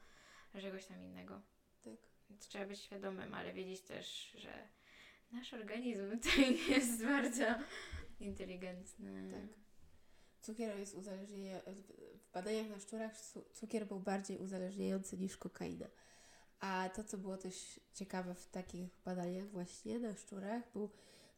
[0.61, 1.41] czegoś tam innego.
[1.85, 1.95] Tak.
[2.31, 4.69] Więc trzeba być świadomym, ale wiedzieć też, że
[5.33, 6.41] nasz organizm to
[6.73, 7.45] jest bardzo
[8.21, 9.33] inteligentny.
[9.33, 9.59] Tak.
[10.41, 11.61] Cukier jest uzależnienie...
[12.29, 15.87] W badaniach na szczurach cu- cukier był bardziej uzależniający niż kokaina.
[16.61, 20.91] A to, co było też ciekawe w takich badaniach właśnie na szczurach, był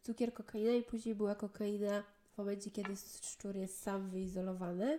[0.03, 2.05] cukier, kokaina i później była kokaina
[2.35, 4.99] w momencie, kiedy szczur jest sam wyizolowany,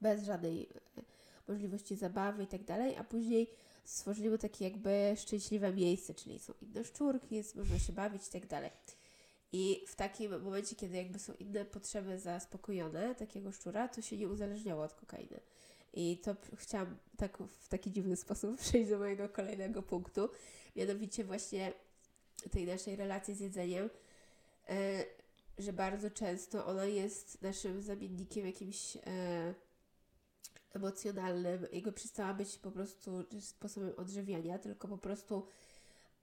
[0.00, 1.02] bez żadnej e,
[1.48, 3.50] możliwości zabawy i tak dalej, a później
[3.84, 8.30] stworzyli mu takie jakby szczęśliwe miejsce, czyli są inne szczurki, jest, można się bawić i
[8.30, 8.70] tak dalej.
[9.52, 14.28] I w takim momencie, kiedy jakby są inne potrzeby zaspokojone takiego szczura, to się nie
[14.28, 15.40] uzależniało od kokainy.
[15.94, 20.28] I to chciałam tak w taki dziwny sposób przejść do mojego kolejnego punktu,
[20.76, 21.72] mianowicie właśnie
[22.50, 23.90] tej naszej relacji z jedzeniem,
[24.68, 25.04] e,
[25.58, 29.54] że bardzo często ona jest naszym zamiennikiem jakimś e,
[30.74, 35.46] emocjonalnym, jakby przestała być po prostu sposobem odżywiania, tylko po prostu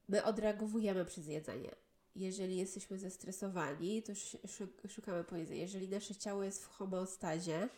[0.08, 1.76] my odreagowujemy przez jedzenie.
[2.16, 5.62] Jeżeli jesteśmy zestresowani, to sz- szu- szukamy powiedzenia.
[5.62, 7.70] Jeżeli nasze ciało jest w homeostazie,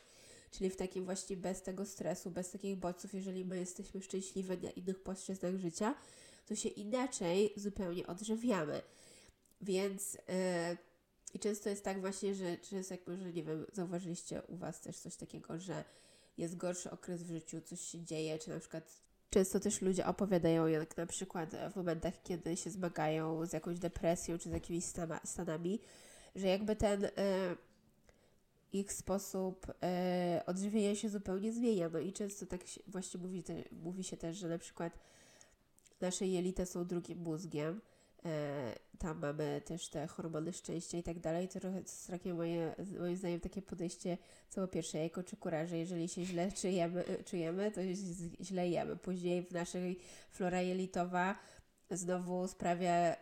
[0.51, 4.69] czyli w takim właśnie bez tego stresu, bez takich bodźców, jeżeli my jesteśmy szczęśliwi na
[4.69, 5.95] innych płaszczyznach życia,
[6.47, 8.81] to się inaczej zupełnie odżywiamy.
[9.61, 10.77] Więc yy,
[11.33, 14.97] i często jest tak właśnie, że często jak może, nie wiem, zauważyliście u Was też
[14.97, 15.83] coś takiego, że
[16.37, 20.67] jest gorszy okres w życiu, coś się dzieje, czy na przykład często też ludzie opowiadają,
[20.67, 25.19] jak na przykład w momentach, kiedy się zmagają z jakąś depresją, czy z jakimiś stana,
[25.25, 25.79] stanami,
[26.35, 27.09] że jakby ten e,
[28.73, 31.89] ich sposób e, odżywienia się zupełnie zmienia.
[31.89, 34.99] No i często tak się, właśnie mówi, te, mówi się też, że na przykład
[36.01, 37.81] nasze jelita są drugim mózgiem,
[38.25, 41.47] E, tam mamy też te hormony szczęścia i tak dalej.
[41.47, 44.17] To trochę jest takie moje, moim zdaniem takie podejście,
[44.55, 47.81] po pierwsze, jajko czy kura, że jeżeli się źle czujemy, czujemy to
[48.41, 48.95] źle jemy.
[48.95, 49.99] Później w naszej
[50.29, 51.35] flora jelitowa
[51.91, 53.17] znowu sprawia, e,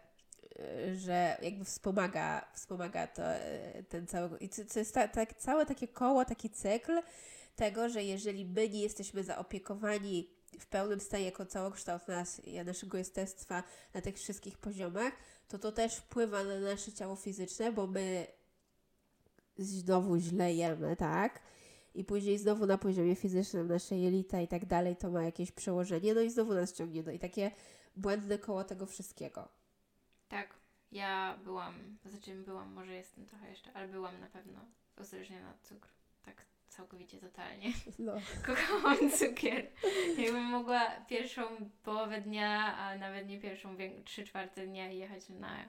[0.96, 5.88] że jakby wspomaga, wspomaga to, e, ten cały, i co, jest ta, tak, całe takie
[5.88, 7.02] koło, taki cykl
[7.56, 10.30] tego, że jeżeli my nie jesteśmy zaopiekowani
[10.60, 15.14] w pełnym stanie jako całokształt nas, naszego jestestwa na tych wszystkich poziomach,
[15.48, 18.28] to to też wpływa na nasze ciało fizyczne, bo my
[19.58, 21.40] znowu źle jemy, tak?
[21.96, 26.14] I później znowu na poziomie fizycznym nasze jelita i tak dalej to ma jakieś przełożenie,
[26.14, 27.52] no i znowu nas ciągnie do i takie
[27.96, 29.59] błędne koło tego wszystkiego.
[30.30, 30.54] Tak,
[30.92, 34.60] ja byłam, znaczy byłam, może jestem trochę jeszcze, ale byłam na pewno
[34.98, 35.92] uzależniona od cukru.
[36.26, 37.72] Tak całkowicie, totalnie.
[38.00, 38.14] No.
[38.48, 39.68] Kochałam cukier.
[40.18, 45.66] Jakbym mogła pierwszą połowę dnia, a nawet nie pierwszą, trzy czwarte dnia jechać na,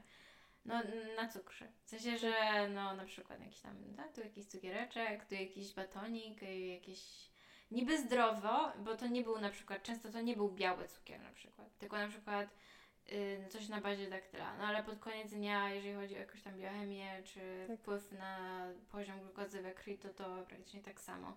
[0.64, 0.82] no,
[1.16, 1.68] na cukrze.
[1.84, 2.32] W sensie, że
[2.74, 7.30] no na przykład jakiś tam, da, tu jakiś cukiereczek, tu jakiś batonik, y, jakieś
[7.70, 11.32] niby zdrowo, bo to nie był na przykład, często to nie był biały cukier na
[11.32, 12.48] przykład, tylko na przykład
[13.48, 14.56] coś na bazie daktyla.
[14.58, 17.78] No ale pod koniec dnia, jeżeli chodzi o jakąś tam biochemię, czy Tak.
[17.78, 21.36] wpływ na poziom glukozy we krwi, to to praktycznie tak samo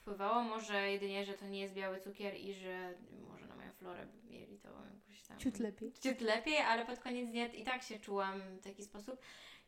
[0.00, 0.42] wpływało.
[0.42, 2.94] Może jedynie, że to nie jest biały cukier i że
[3.28, 5.38] może na moją florę jelitową jakoś tam...
[5.38, 5.92] Ciut lepiej.
[5.92, 9.20] Ciut lepiej, ale pod koniec dnia i tak się czułam w taki sposób.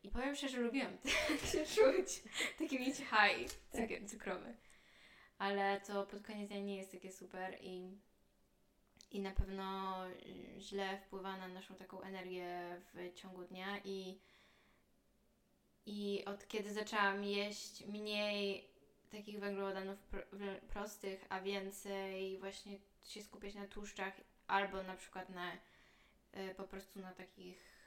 [0.03, 2.23] I powiem szczerze, że lubiłam tak się czuć.
[2.59, 4.57] Taki mieć high cukier, cukrowy.
[5.39, 7.99] Ale to pod koniec dnia nie jest takie super i,
[9.11, 14.19] i na pewno y, źle wpływa na naszą taką energię w ciągu dnia i
[15.87, 18.69] i od kiedy zaczęłam jeść mniej
[19.11, 19.99] takich węglowodanów
[20.69, 24.13] prostych, a więcej właśnie się skupiać na tłuszczach
[24.47, 27.79] albo na przykład na y, po prostu na takich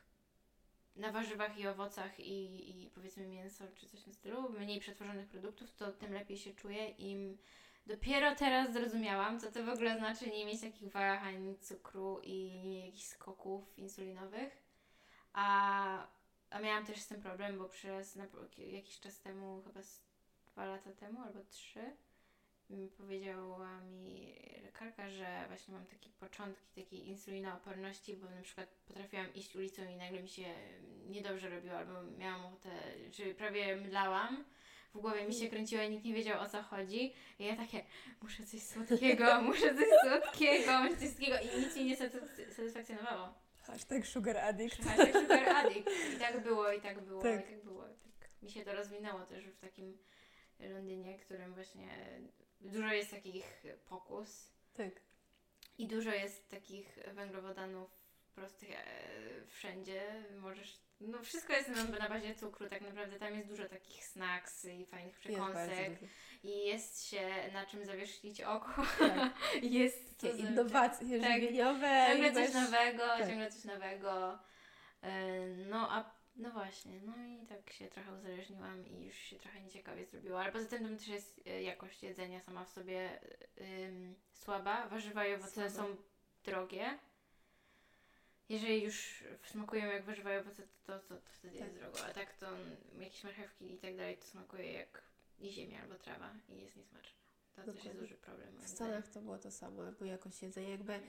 [0.95, 5.71] na warzywach i owocach i, i powiedzmy mięso czy coś w stylu, mniej przetworzonych produktów,
[5.71, 7.37] to tym lepiej się czuję i m-
[7.85, 13.05] dopiero teraz zrozumiałam, co to w ogóle znaczy nie mieć takich wahań cukru i jakichś
[13.05, 14.63] skoków insulinowych.
[15.33, 16.07] A,
[16.49, 18.25] a miałam też z tym problem, bo przez na,
[18.57, 19.81] jakiś czas temu, chyba
[20.51, 21.95] dwa lata temu albo trzy,
[22.97, 29.55] powiedziała mi lekarka, że właśnie mam takie początki takiej insulinooporności, bo na przykład potrafiłam iść
[29.55, 30.55] ulicą i nagle mi się
[31.09, 32.69] niedobrze robiło, albo miałam ochotę,
[33.11, 34.43] czy prawie mdlałam.
[34.93, 37.13] W głowie mi się kręciło i nikt nie wiedział o co chodzi.
[37.39, 37.83] I ja takie,
[38.21, 43.33] muszę coś słodkiego, muszę coś słodkiego, muszę coś słodkiego i nic mi nie satys- satysfakcjonowało.
[43.63, 44.83] Hashtag sugar addict.
[44.83, 45.89] Hashtag sugar addict.
[46.15, 47.39] I tak było, i tak było, Tak.
[47.49, 47.83] i tak było.
[47.83, 48.29] Tak.
[48.41, 49.97] Mi się to rozwinęło też w takim
[50.59, 51.87] Londynie, w którym właśnie
[52.61, 54.91] dużo jest takich pokus Tak.
[55.77, 58.00] i dużo jest takich węglowodanów
[58.41, 60.01] prostych e, wszędzie.
[60.39, 64.65] Możesz, no wszystko jest na, na bazie cukru, tak naprawdę tam jest dużo takich snacks
[64.65, 65.99] i fajnych przekąsek
[66.43, 68.83] i jest się na czym zawieszlić oko.
[68.99, 69.33] Tak.
[69.63, 71.33] jest Takie innowacje Tak.
[71.41, 72.05] żywieniowe.
[72.11, 73.27] Ciągle coś nowego, tak.
[73.29, 74.39] ciągle coś nowego.
[75.01, 79.61] E, No a no właśnie, no i tak się trochę uzależniłam i już się trochę
[79.61, 80.41] nieciekawie zrobiło.
[80.41, 83.19] Ale poza tym tam też jest e, jakość jedzenia sama w sobie
[83.61, 84.87] ym, słaba.
[84.87, 85.69] Warzywa i owoce Słaba.
[85.69, 85.95] są
[86.43, 86.99] drogie.
[88.51, 91.67] Jeżeli już smakują jak warzywa i owoce, to, to, to wtedy Tak.
[91.67, 92.05] jest drogo.
[92.05, 92.45] A tak to
[92.99, 95.01] jakieś marchewki i tak dalej to smakuje jak
[95.41, 97.11] ziemia albo trawa i jest niesmaczne.
[97.55, 98.01] To też jest Dokładnie.
[98.01, 98.57] duży problem.
[98.61, 98.67] W.
[98.69, 100.99] Stanach to było to samo, jakby jakoś jedzenie, jakby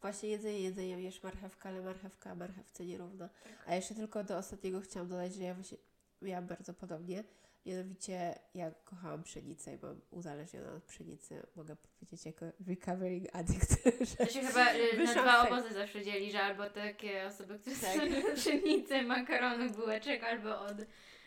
[0.00, 3.28] właśnie jedzenie, jedzenie, jesz marchewkę, ale marchewka marchewce nierówna.
[3.28, 3.52] Tak.
[3.66, 5.78] A jeszcze tylko do ostatniego chciałam dodać, że ja właśnie
[6.22, 7.24] miałam bardzo podobnie.
[7.66, 11.42] Mianowicie ja kochałam pszenicę i byłam uzależniona od pszenicy.
[11.56, 13.84] Mogę powiedzieć jako recovering addict,
[14.18, 18.24] To się chyba y, na dwa obozy zawsze dzieli, że albo takie osoby, które Tak.
[18.24, 18.34] tak.
[18.34, 20.76] pszenicy, makaronów, bułeczek, albo od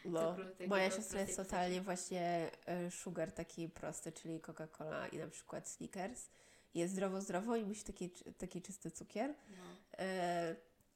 [0.05, 5.27] no, cukru moja siostra jest totalnie właśnie e, sugar taki prosty, czyli Coca-Cola i na
[5.27, 6.29] przykład Snickers.
[6.73, 9.33] Jest zdrowo, zdrowo i musi taki, taki czysty cukier.
[9.57, 9.63] No.
[9.99, 10.55] E,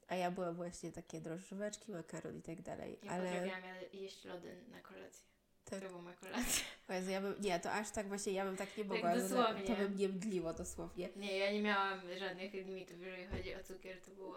[0.10, 3.00] a ja byłam właśnie takie drożdżóweczki, makaron i tak dalej.
[3.04, 5.24] Ja ale jad- jeść lody na kolację.
[5.66, 5.80] Tak.
[5.82, 6.64] To była moja kolacja.
[6.90, 9.16] Jezu, ja bym, nie, to aż tak właśnie ja bym tak nie Tak mogła.
[9.16, 9.64] że dosłownie.
[9.66, 11.10] To bym nie mdliło dosłownie.
[11.16, 14.36] Nie, ja nie miałam żadnych limitów, jeżeli chodzi o cukier, to było...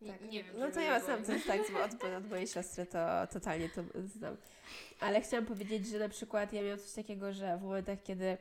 [0.00, 0.22] Nie, Tak.
[0.30, 2.98] nie wiem, No to ja sam coś tak od, od mojej siostry to
[3.32, 4.36] totalnie to znam.
[5.00, 8.36] Ale chciałam powiedzieć, że na przykład ja miałam coś takiego, że w momentach, kiedy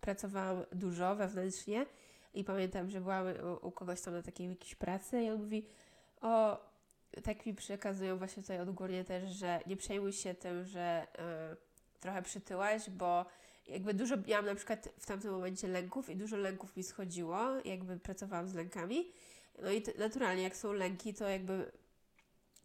[0.00, 1.86] pracowałam dużo wewnętrznie
[2.34, 3.26] i pamiętam, że byłam
[3.62, 5.66] u, u kogoś tam na takiej jakiejś pracy i on mówi,
[6.22, 6.60] o,
[7.24, 11.06] tak mi przekazują właśnie tutaj odgórnie też, że nie przejmuj się tym, że
[11.94, 13.26] y, trochę przytyłaś, bo
[13.68, 17.98] jakby dużo miałam na przykład w tamtym momencie lęków i dużo lęków mi schodziło, jakby
[17.98, 19.12] pracowałam z lękami.
[19.62, 21.72] No i naturalnie, jak są lęki, to jakby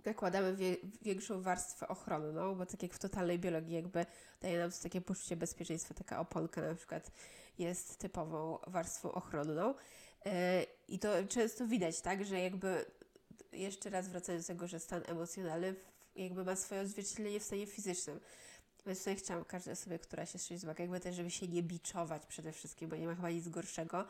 [0.06, 4.06] nakładamy wie- większą warstwę ochronną, bo tak jak w totalnej biologii jakby
[4.42, 7.12] daje nam to takie poczucie bezpieczeństwa, taka oponka na przykład
[7.60, 9.74] jest typową warstwą ochronną.
[10.26, 12.86] E, I to często widać, tak, że jakby
[13.52, 15.76] jeszcze raz wracając do tego, że stan emocjonalny
[16.16, 18.20] jakby ma swoje odzwierciedlenie w stanie fizycznym.
[18.86, 21.64] Więc tutaj chciałam każdej osobie, która się z czymś zmaga, jakby też, żeby się nie
[21.64, 24.08] biczować przede wszystkim, bo nie ma chyba nic gorszego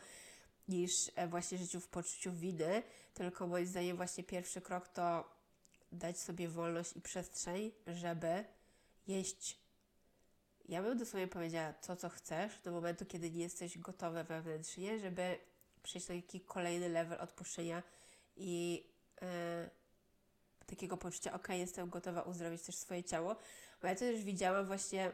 [0.67, 2.83] niż e, właśnie życiu w poczuciu winy,
[3.13, 5.29] tylko moim zdaniem właśnie pierwszy krok to
[5.91, 8.45] dać sobie wolność i przestrzeń, żeby
[9.07, 9.57] jeść.
[10.69, 15.37] Ja bym dosłownie powiedziała to, co chcesz, do momentu, kiedy nie jesteś gotowy wewnętrznie, żeby
[15.83, 17.83] przejść na taki kolejny level odpuszczenia
[18.37, 18.83] i
[19.21, 19.69] e,
[20.65, 23.35] takiego poczucia, ok, jestem gotowa uzdrowić też swoje ciało.
[23.81, 25.11] Bo ja to też widziałam właśnie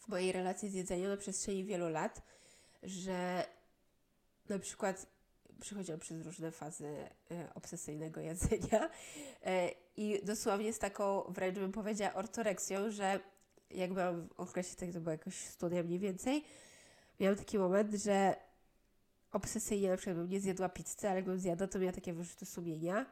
[0.00, 2.22] w mojej relacji z jedzeniem na przestrzeni wielu lat,
[2.82, 3.46] że
[4.48, 5.06] na przykład
[5.60, 8.90] przechodziłam przez różne fazy e, obsesyjnego jedzenia
[9.44, 13.20] e, i dosłownie z taką wręcz bym powiedziała ortoreksją, że
[13.70, 16.44] jak w okresie, tak to była jakoś studia mniej więcej,
[17.20, 18.36] miałam taki moment, że
[19.32, 23.06] obsesyjnie na przykład bym nie zjadła pizzy, ale jakbym zjadła, to miała takie wyrzuty sumienia,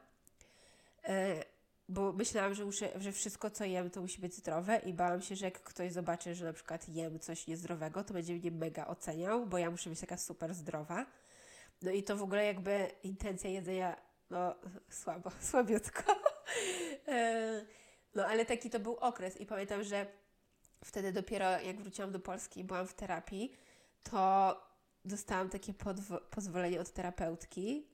[1.04, 1.44] e,
[1.88, 5.36] bo myślałam, że, muszę, że wszystko, co jem, to musi być zdrowe i bałam się,
[5.36, 9.46] że jak ktoś zobaczy, że na przykład jem coś niezdrowego, to będzie mnie mega oceniał,
[9.46, 11.06] bo ja muszę być taka super zdrowa.
[11.82, 13.96] No i to w ogóle jakby intencja jedzenia,
[14.30, 14.54] no
[14.90, 16.02] słabo, słabiutko.
[17.08, 17.64] E,
[18.14, 20.06] no ale taki to był okres i pamiętam, że
[20.84, 23.56] wtedy dopiero jak wróciłam do Polski i byłam w terapii,
[24.02, 24.56] to
[25.04, 25.74] dostałam takie
[26.30, 27.86] pozwolenie od terapeutki,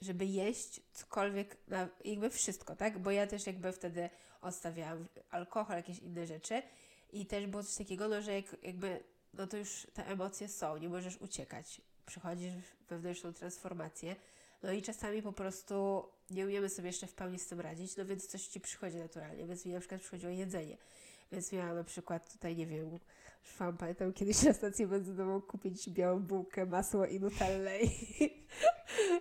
[0.00, 2.98] żeby jeść cokolwiek, na, jakby wszystko, tak?
[2.98, 4.10] Bo ja też jakby wtedy
[4.40, 6.62] odstawiałam alkohol, jakieś inne rzeczy
[7.12, 10.76] i też było coś takiego, no, że jak, jakby, no to już te emocje są,
[10.76, 11.80] nie możesz uciekać.
[12.06, 14.16] Przychodzisz w wewnętrzną transformację,
[14.62, 18.04] no i czasami po prostu nie umiemy sobie jeszcze w pełni z tym radzić, no
[18.04, 20.76] więc coś Ci przychodzi naturalnie, więc mi na przykład przychodziło jedzenie.
[21.32, 22.98] Więc miałam na przykład tutaj, nie wiem,
[23.42, 27.90] szłam, pamiętam kiedyś na stację benzynową kupić białą bułkę, masło i nutellę i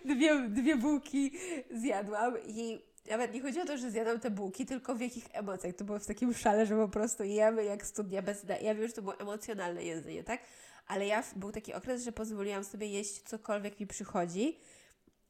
[0.16, 1.32] dwie, dwie bułki
[1.72, 5.76] zjadłam i nawet nie chodzi o to, że zjadłam te bułki, tylko w jakich emocjach.
[5.76, 8.46] To było w takim szale, że po prostu jemy jak studnia bez.
[8.62, 10.42] Ja wiem, że to było emocjonalne jedzenie, tak?
[10.88, 14.58] Ale ja, był taki okres, że pozwoliłam sobie jeść cokolwiek mi przychodzi,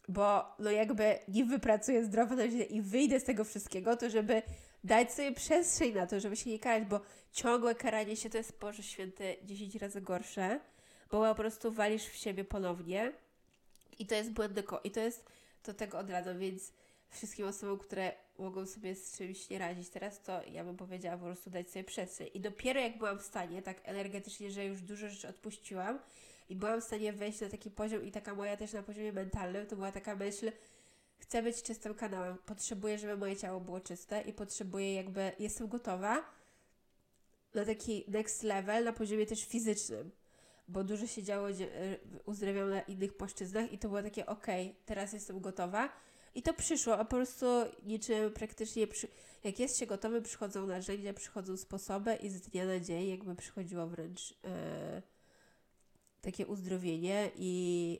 [0.08, 4.42] bo no jakby nie wypracuję zdrowo na i wyjdę z tego wszystkiego, to żeby
[4.86, 7.00] dać sobie przestrzeń na to, żeby się nie karać, bo
[7.32, 10.60] ciągłe karanie się to jest, Boże Święty, 10 razy gorsze,
[11.12, 13.12] bo po prostu walisz w siebie ponownie
[14.00, 15.26] i to jest błędne ko- i to jest,
[15.64, 16.74] to tego odradzam, więc
[17.10, 21.26] wszystkim osobom, które mogą sobie z czymś nie radzić teraz, to ja bym powiedziała po
[21.26, 22.30] prostu dać sobie przestrzeń.
[22.34, 26.00] I dopiero jak byłam w stanie, tak energetycznie, że już dużo rzeczy odpuściłam
[26.50, 29.68] i byłam w stanie wejść na taki poziom i taka moja też na poziomie mentalnym,
[29.68, 30.52] to była taka myśl,
[31.18, 36.24] chcę być czystym kanałem, potrzebuję, żeby moje ciało było czyste i potrzebuję jakby, jestem gotowa
[37.54, 40.12] na taki next level na poziomie też fizycznym,
[40.68, 41.54] bo dużo się działo, e,
[42.26, 45.90] uzdrawiam na innych płaszczyznach i to było takie, okej, teraz jestem gotowa
[46.36, 47.46] i to przyszło, a po prostu
[47.84, 49.08] niczym praktycznie, przy,
[49.44, 53.88] jak jest się gotowy, przychodzą narzędzia, przychodzą sposoby i z dnia na dzień jakby przychodziło
[53.88, 55.02] wręcz e,
[56.22, 58.00] takie uzdrowienie i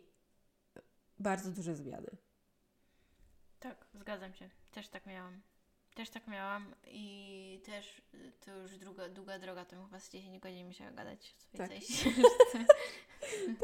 [1.20, 2.08] bardzo duże zmiany.
[3.70, 4.50] Tak, zgadzam się.
[4.72, 5.42] Też tak miałam.
[5.96, 8.02] Też tak miałam i też
[8.46, 11.70] to już druga, długa droga, to chyba z 10 godzin musiała gadać co Tak.
[11.70, 12.14] więcej.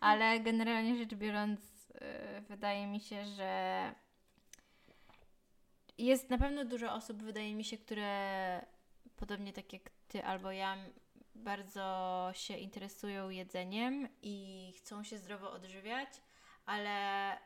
[0.00, 3.94] Ale generalnie rzecz biorąc, y, wydaje mi się, że
[5.98, 8.66] jest na pewno dużo osób, wydaje mi się, które
[9.16, 10.76] podobnie tak jak ty albo ja,
[11.34, 16.08] bardzo się interesują jedzeniem i chcą się zdrowo odżywiać,
[16.66, 17.36] ale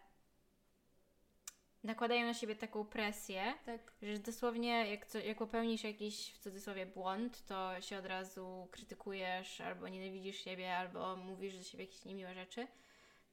[1.85, 3.93] nakładają na siebie taką presję, Tak.
[4.03, 9.61] że dosłownie jak, co, jak popełnisz jakiś w cudzysłowie błąd, to się od razu krytykujesz,
[9.61, 12.67] albo nienawidzisz siebie, albo mówisz do siebie jakieś niemiłe rzeczy,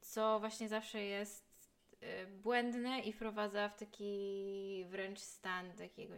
[0.00, 1.70] co właśnie zawsze jest
[2.02, 6.14] y, błędne i wprowadza w taki wręcz stan takiego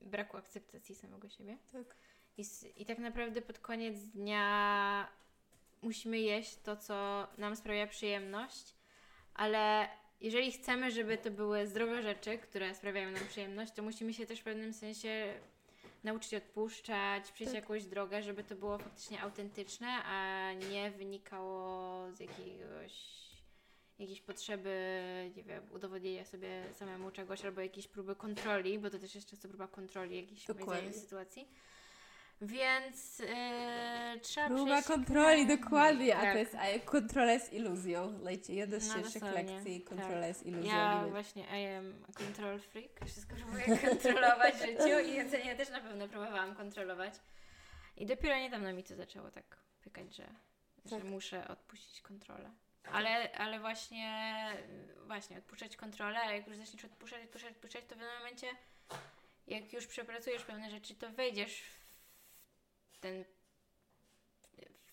[0.00, 1.58] braku akceptacji samego siebie.
[1.72, 1.96] Tak.
[2.38, 2.44] I,
[2.76, 5.08] I tak naprawdę pod koniec dnia
[5.82, 8.74] musimy jeść to, co nam sprawia przyjemność,
[9.34, 9.88] ale
[10.22, 14.40] jeżeli chcemy, żeby to były zdrowe rzeczy, które sprawiają nam przyjemność, to musimy się też
[14.40, 15.34] w pewnym sensie
[16.04, 17.62] nauczyć odpuszczać, przejść Tak.
[17.62, 23.22] jakąś drogę, żeby to było faktycznie autentyczne, a nie wynikało z jakiegoś
[23.98, 24.70] jakiejś potrzeby,
[25.36, 29.48] nie wiem, udowodnienia sobie samemu czegoś albo jakiejś próby kontroli, bo to też jest często
[29.48, 30.44] próba kontroli jakiejś
[30.92, 31.48] sytuacji.
[32.42, 33.26] Więc yy,
[34.22, 36.16] trzeba Próba przejść kontroli, dokładnie.
[36.16, 36.32] A Tak.
[36.32, 38.18] to jest a kontrola jest iluzją.
[38.22, 39.80] Lejcie, jedna z No, pierwszych dosłownie, lekcji.
[39.80, 39.88] tak.
[39.88, 40.70] Kontrola jest iluzją.
[40.72, 42.90] Ja właśnie I am control freak.
[43.06, 47.14] Wszystko próbuję kontrolować w życiu i jedzenie też na pewno próbowałam kontrolować.
[47.96, 50.26] I dopiero niedawno mi to zaczęło tak pykać, że,
[50.84, 51.04] że Tak.
[51.04, 52.50] muszę odpuścić kontrolę.
[52.92, 54.46] Ale, ale właśnie,
[55.06, 58.46] właśnie odpuszczać kontrolę, a jak już zaczniesz odpuszczać, odpuszczać, odpuszczać, to w pewnym momencie,
[59.46, 61.81] jak już przepracujesz pewne rzeczy, to wejdziesz w
[63.02, 63.24] ten,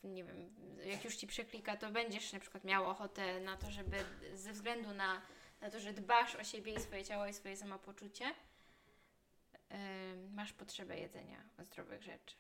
[0.04, 0.50] nie wiem,
[0.86, 3.98] jak już ci przeklika, to będziesz na przykład miał ochotę na to, żeby
[4.34, 5.22] ze względu na,
[5.62, 11.00] na to, że dbasz o siebie i swoje ciało i swoje samopoczucie, ym, masz potrzebę
[11.00, 12.36] jedzenia zdrowych rzeczy.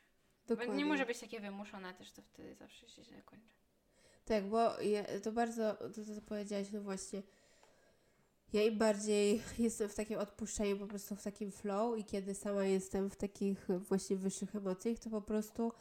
[0.47, 0.75] Bo Dokładnie.
[0.75, 3.55] nie może być takie wymuszone też, to wtedy zawsze się źle kończy.
[4.25, 4.71] Tak, bo
[5.23, 7.21] to bardzo, to co powiedziałaś, no właśnie.
[8.53, 12.65] Ja im bardziej jestem w takim odpuszczeniu, po prostu w takim flow i kiedy sama
[12.65, 15.71] jestem w takich właśnie wyższych emocjach, to po prostu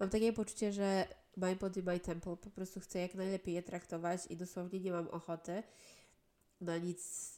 [0.00, 4.20] mam takie poczucie, że my body, my tempo, po prostu chcę jak najlepiej je traktować
[4.30, 5.62] i dosłownie nie mam ochoty
[6.60, 7.32] na nic,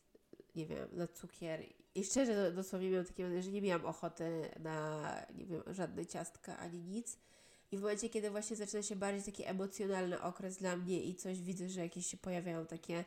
[0.55, 1.61] nie wiem, na cukier.
[1.95, 6.85] I szczerze dosłownie miałam takie że nie miałam ochoty na, nie wiem, żadne ciastka ani
[6.85, 7.19] nic.
[7.73, 11.43] I w momencie, kiedy właśnie zaczyna się bardziej taki emocjonalny okres dla mnie i coś
[11.43, 13.05] widzę, że jakieś się pojawiają takie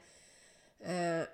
[0.81, 1.27] e,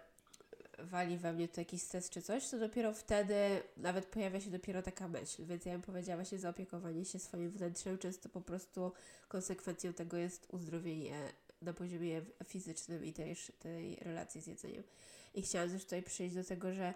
[0.80, 3.36] wali we mnie to jakiś stres czy coś, to dopiero wtedy
[3.78, 5.46] nawet pojawia się dopiero taka myśl.
[5.46, 7.98] Więc ja bym powiedziała właśnie zaopiekowanie się swoim wnętrzem.
[7.98, 8.92] Często po prostu
[9.28, 14.84] konsekwencją tego jest uzdrowienie na poziomie fizycznym i też tej relacji z jedzeniem.
[15.34, 16.94] I chciałam też tutaj przyjść do tego, że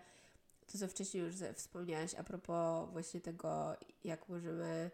[0.71, 4.91] to, co wcześniej już wspomniałaś a propos właśnie tego, jak możemy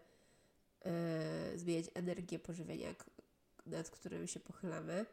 [0.84, 2.94] e, zmieniać energię pożywienia,
[3.66, 5.06] nad którym się pochylamy.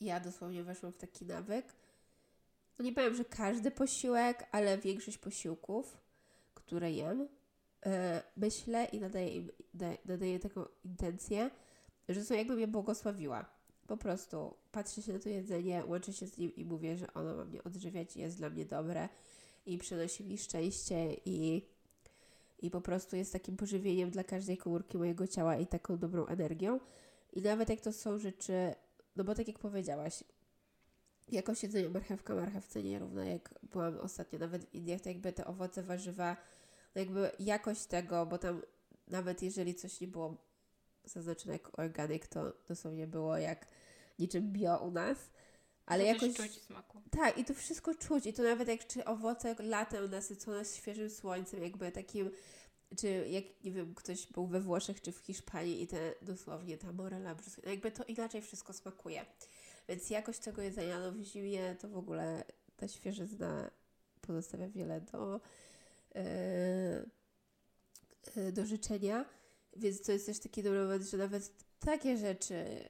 [0.00, 1.74] Ja dosłownie weszłam w taki nawyk.
[2.82, 5.96] Nie powiem, że każdy posiłek, ale większość posiłków,
[6.54, 7.28] które jem,
[7.86, 11.50] e, myślę i nadaję im da- nadaję taką intencję,
[12.08, 13.44] że są jakbym je błogosławiła.
[13.86, 17.36] Po prostu patrzę się na to jedzenie, łączę się z nim i mówię, że ono
[17.36, 19.08] ma mnie odżywiać i jest dla mnie dobre
[19.66, 21.62] i przynosi mi szczęście i
[22.58, 26.80] i po prostu jest takim pożywieniem dla każdej komórki mojego ciała i taką dobrą energią.
[27.32, 28.74] I nawet jak to są rzeczy,
[29.16, 30.24] no bo tak jak powiedziałaś,
[31.28, 35.82] jakość jedzenia marchewka marchewce nierówna, jak byłam ostatnio nawet w Indiach, to jakby te owoce,
[35.82, 36.36] warzywa,
[36.94, 38.62] no jakby jakość tego, bo tam
[39.08, 40.36] nawet jeżeli coś nie było
[41.04, 43.66] zaznaczone jako organic, to dosłownie było jak
[44.18, 45.18] niczym bio u nas,
[45.86, 46.34] ale to jakoś...
[46.34, 47.02] czuć smaku.
[47.10, 48.26] Tak, i to wszystko czuć.
[48.26, 52.30] I to nawet jak czy owoce latem nasycone świeżym słońcem, jakby takim,
[52.96, 56.92] czy jak, nie wiem, ktoś był we Włoszech czy w Hiszpanii i te dosłownie ta
[56.92, 59.26] morela brzuska, no jakby to inaczej wszystko smakuje.
[59.88, 62.44] Więc jakość tego jedzenia, no w zimie to w ogóle
[62.76, 63.70] ta świeżyzna
[64.20, 65.40] pozostawia wiele do,
[66.14, 67.04] e,
[68.36, 69.24] e, do życzenia.
[69.76, 72.88] Więc to jest też taki dobry moment, że nawet takie rzeczy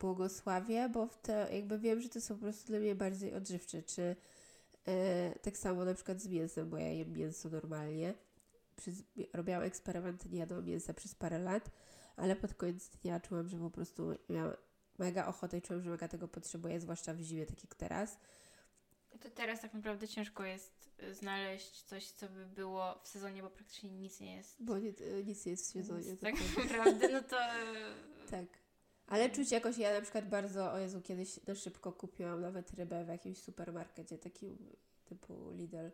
[0.00, 3.82] błogosławię, bo w to jakby wiem, że to są po prostu dla mnie bardziej odżywcze,
[3.82, 4.16] czy
[4.86, 8.14] e, tak samo na przykład z mięsem, bo ja jem mięso normalnie.
[8.76, 8.94] Przez,
[9.32, 11.70] robiłam eksperymenty, nie jadłam mięsa przez parę lat,
[12.16, 14.52] ale pod koniec dnia czułam, że po prostu miałam
[14.98, 18.18] mega ochotę i czułam, że mega tego potrzebuję, zwłaszcza w zimie, tak jak teraz.
[19.20, 23.50] To teraz tak naprawdę ciężko jest y, znaleźć coś, co by było w sezonie, bo
[23.50, 24.56] praktycznie nic nie jest.
[24.62, 24.88] Bo nie,
[25.18, 26.16] e, nic nie jest w sezonie.
[26.16, 27.36] Tak naprawdę, no to
[28.30, 28.44] Tak.
[29.06, 33.04] Ale czuć jakoś, ja na przykład bardzo, o Jezu, kiedyś na szybko kupiłam nawet rybę
[33.04, 34.58] w jakimś supermarkecie, takim
[35.04, 35.90] typu Lidl.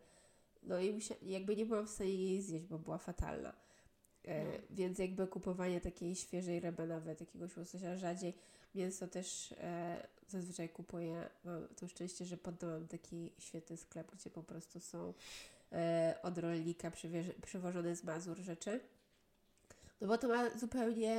[0.62, 3.52] No i musia- jakby nie byłam w stanie jej zjeść, bo była fatalna.
[4.24, 4.50] E, No.
[4.70, 8.34] Więc jakby kupowanie takiej świeżej ryby, nawet jakiegoś łososia rzadziej.
[8.74, 11.30] Mięso też e, zazwyczaj kupuję.
[11.44, 15.14] Mam to szczęście, że pod domem taki świetny sklep, gdzie po prostu są
[15.72, 16.90] e, od rolnika
[17.42, 18.80] przywożone z Mazur rzeczy.
[20.00, 21.16] No bo to ma zupełnie,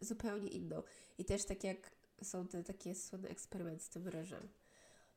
[0.00, 0.82] zupełnie inną.
[1.18, 1.90] I też tak jak
[2.22, 4.48] są te takie słynne eksperymenty z tym ryżem,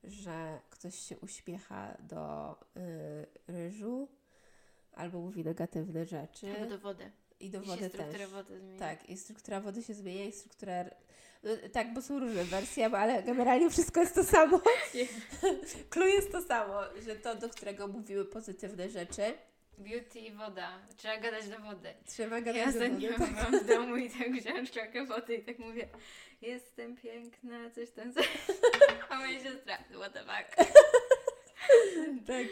[0.03, 4.07] że ktoś się uśmiecha do y, ryżu
[4.93, 7.11] albo mówi negatywne rzeczy Albo do wody.
[7.39, 8.29] I do I wody struktura też.
[8.29, 8.79] wody zmienia.
[8.79, 10.85] Tak, i struktura wody się zmienia i struktura...
[11.43, 14.61] No, tak, bo są różne wersje, ale generalnie wszystko jest to samo.
[15.91, 16.73] Clue jest to samo,
[17.05, 19.21] że to, do którego mówimy pozytywne rzeczy,
[19.77, 20.79] Beauty i woda.
[20.97, 21.93] Trzeba gadać do wody.
[22.07, 22.85] trzeba gadać Ja do wody.
[22.85, 23.29] ostatnio Tak.
[23.49, 25.87] byłam w domu i tak wziąłem szklankę wody i tak mówię
[26.41, 28.27] jestem piękna, coś tam, coś.
[29.09, 30.69] A moja siostra, what the fuck.
[32.27, 32.47] tak,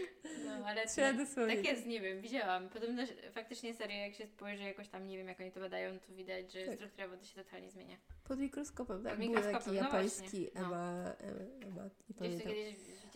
[0.46, 1.56] No, ale trzeba no, dosłownie.
[1.56, 2.70] tak jest, nie wiem, widziałam.
[2.70, 6.14] Podobno faktycznie serio, jak się spojrzy jakoś tam, nie wiem jak oni to badają, to
[6.14, 6.76] widać, że Tak.
[6.76, 7.98] struktura wody się totalnie zmienia.
[8.24, 9.12] Pod mikroskopem, tak.
[9.12, 10.62] Pod Był mikroskopem, taki no japoński no.
[10.62, 11.14] Ema,
[11.68, 12.52] Ema, nie pamiętam.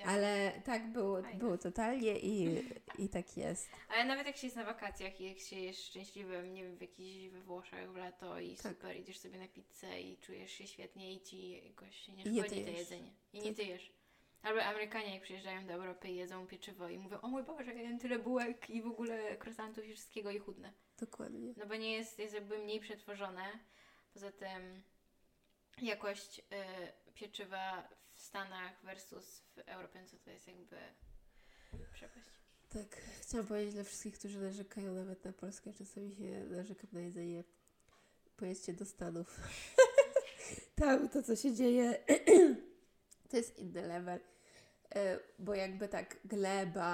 [0.06, 1.40] Ale tak było, Fajne.
[1.40, 2.64] było totalnie i,
[3.00, 3.70] i tak jest.
[3.90, 6.82] Ale nawet jak się jest na wakacjach i jak się jest szczęśliwym, nie wiem, w
[6.82, 8.72] jakichś we Włoszech w lato i Tak.
[8.74, 12.44] super, idziesz sobie na pizzę i czujesz się świetnie i ci jakoś nie I nie
[12.44, 13.12] szkodzi to jedzenie.
[13.34, 13.56] I nie Tak.
[13.56, 13.92] tyjesz.
[14.42, 18.00] Albo Amerykanie jak przyjeżdżają do Europy i jedzą pieczywo i mówią, o mój Boże, jem
[18.00, 20.74] tyle bułek i w ogóle krosantów i wszystkiego i chudne.
[21.00, 21.54] Dokładnie.
[21.58, 23.60] No bo nie jest, jest jakby mniej przetworzone.
[24.14, 24.84] Poza tym
[25.82, 26.44] jakość y,
[27.14, 30.78] pieczywa w Stanach versus w Europie, co to jest jakby
[31.94, 32.42] przepaść.
[32.70, 37.44] Tak, chciałam powiedzieć dla wszystkich, którzy narzekają nawet na Polskę, czasami się narzekam na jedzenie.
[38.38, 39.40] Pojedźcie do Stanów.
[40.76, 42.04] Tam to, co się dzieje,
[43.32, 44.20] to jest inny level.
[44.96, 46.92] E, Bo jakby tak gleba...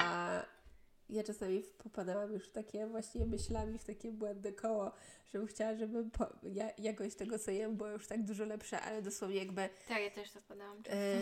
[1.09, 4.91] Ja czasami popadałam już w takie właśnie myślami, w takie błędne koło,
[5.33, 9.01] żebym chciała, żeby po, ja, jakość tego, co jem, była już tak dużo lepsza, ale
[9.01, 10.55] dosłownie jakby Tak, ja też często.
[10.89, 11.19] E,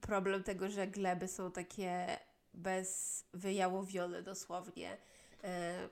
[0.00, 2.06] problem tego, że gleby są takie
[2.54, 4.96] bezwyjałowione dosłownie.
[5.44, 5.88] E,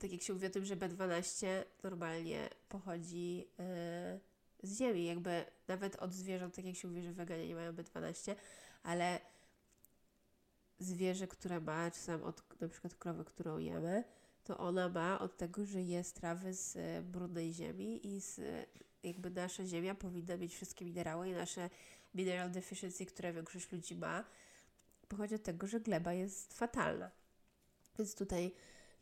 [0.00, 1.46] tak jak się mówi o tym, że B12
[1.82, 4.20] normalnie pochodzi e,
[4.62, 8.34] z ziemi, jakby nawet od zwierząt, tak jak się mówi, że weganie nie mają B12,
[8.82, 9.20] ale
[10.78, 14.04] zwierzę, które ma, czy sam od na przykład krowy, którą jemy,
[14.44, 18.66] to ona ma od tego, że jest trawy z e, brudnej ziemi i z, e,
[19.02, 21.70] jakby nasza ziemia powinna mieć wszystkie minerały i nasze
[22.14, 24.24] mineral deficiency, które większość ludzi ma,
[25.08, 27.10] pochodzi od tego, że gleba jest fatalna.
[27.98, 28.52] Więc tutaj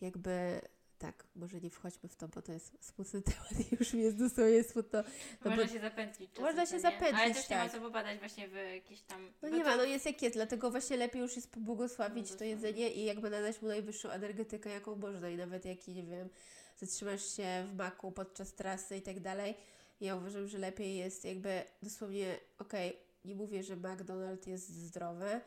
[0.00, 0.61] jakby
[0.99, 4.18] tak, może nie wchodźmy w to, bo to jest smutny temat i już mi jest
[4.18, 5.03] dosłownie smutno.
[5.44, 7.72] No Można bo- się zapętlić czasem, Można się zapętlić, Ale też nie ma tak.
[7.72, 9.32] co popadać właśnie w jakieś tam...
[9.42, 12.30] No bo nie to- ma, no jest jak jest, dlatego właśnie lepiej już jest pobłogosławić
[12.30, 16.03] No to jedzenie i jakby nadać mu najwyższą energetykę, jaką można i nawet jak, nie
[16.03, 16.28] wiem,
[16.76, 19.55] zatrzymasz się w maku podczas trasy i tak dalej,
[20.01, 25.40] ja uważam, że lepiej jest jakby dosłownie, okej, nie mówię, że McDonald's jest zdrowy,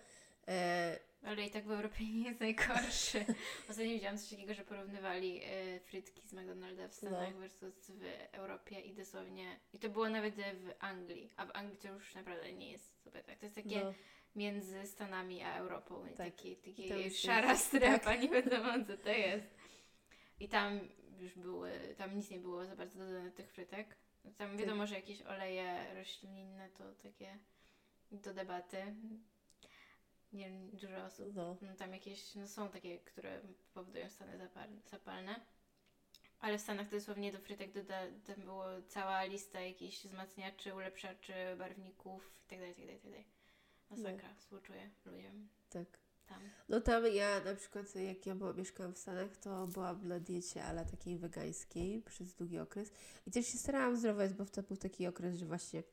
[0.47, 3.25] e, Ale i tak w Europie nie jest najgorszy.
[3.69, 7.39] Ostatnio widziałam coś takiego, że porównywali e, frytki z McDonalda w Stanach No.
[7.39, 9.59] versus w Europie i dosłownie...
[9.73, 13.03] I to było nawet e, w Anglii, a w Anglii to już naprawdę nie jest
[13.03, 13.39] sobie tak.
[13.39, 13.93] To jest takie no,
[14.35, 16.03] między Stanami a Europą.
[16.07, 16.15] Tak.
[16.17, 18.21] Taki, taki jest- szara strefa, tak.
[18.21, 19.55] nie wiadomo co to jest.
[20.39, 20.79] I tam
[21.19, 23.97] już były, tam nic nie było za bardzo dodane do tych frytek.
[24.23, 24.33] Tak.
[24.35, 27.37] Tam wiadomo, że jakieś oleje roślinne to takie
[28.11, 28.95] do debaty.
[30.33, 31.35] Nie wiem, dużo osób.
[31.35, 33.41] no, No, tam jakieś, no są takie, które
[33.73, 35.35] powodują stany zapal, zapalne.
[36.39, 42.31] Ale w Stanach dosłownie do frytek doda, tam było cała lista jakichś wzmacniaczy, ulepszaczy, barwników
[42.41, 43.23] itd., itd., itd.
[43.89, 45.87] Masakra, współczuję ludziom tak.
[46.27, 46.41] tam.
[46.69, 50.63] No tam ja na przykład, jak ja była, mieszkałam w Stanach, to byłam na diecie,
[50.63, 52.91] ale takiej wegańskiej przez długi okres.
[53.27, 55.83] I też się starałam zdrowo jeść, bo to był taki okres, że właśnie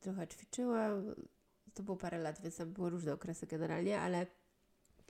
[0.00, 1.14] trochę ćwiczyłam.
[1.74, 4.26] To było parę lat, więc tam były różne okresy generalnie, ale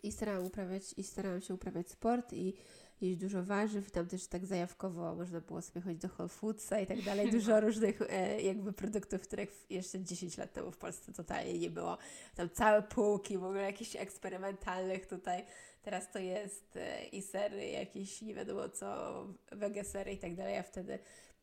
[0.03, 2.55] i starałam uprawiać, i starałam się uprawiać sport i
[3.01, 6.81] jeść dużo warzyw i tam też tak zajawkowo można było sobie chodzić do Whole Foodsa
[6.81, 7.31] i tak dalej.
[7.31, 11.99] Dużo różnych e, jakby produktów, których jeszcze 10 lat temu w Polsce totalnie nie było.
[12.35, 15.45] Tam całe półki w ogóle jakichś eksperymentalnych tutaj.
[15.83, 20.63] Teraz to jest e, i sery jakieś nie wiadomo co, wegesery i tak dalej, a
[20.63, 20.99] wtedy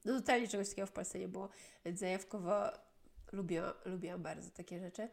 [0.05, 1.49] no totalnie czegoś takiego w Polsce nie było.
[1.85, 2.86] Więc zajawkowo
[3.31, 5.09] lubię, lubiłam bardzo takie rzeczy.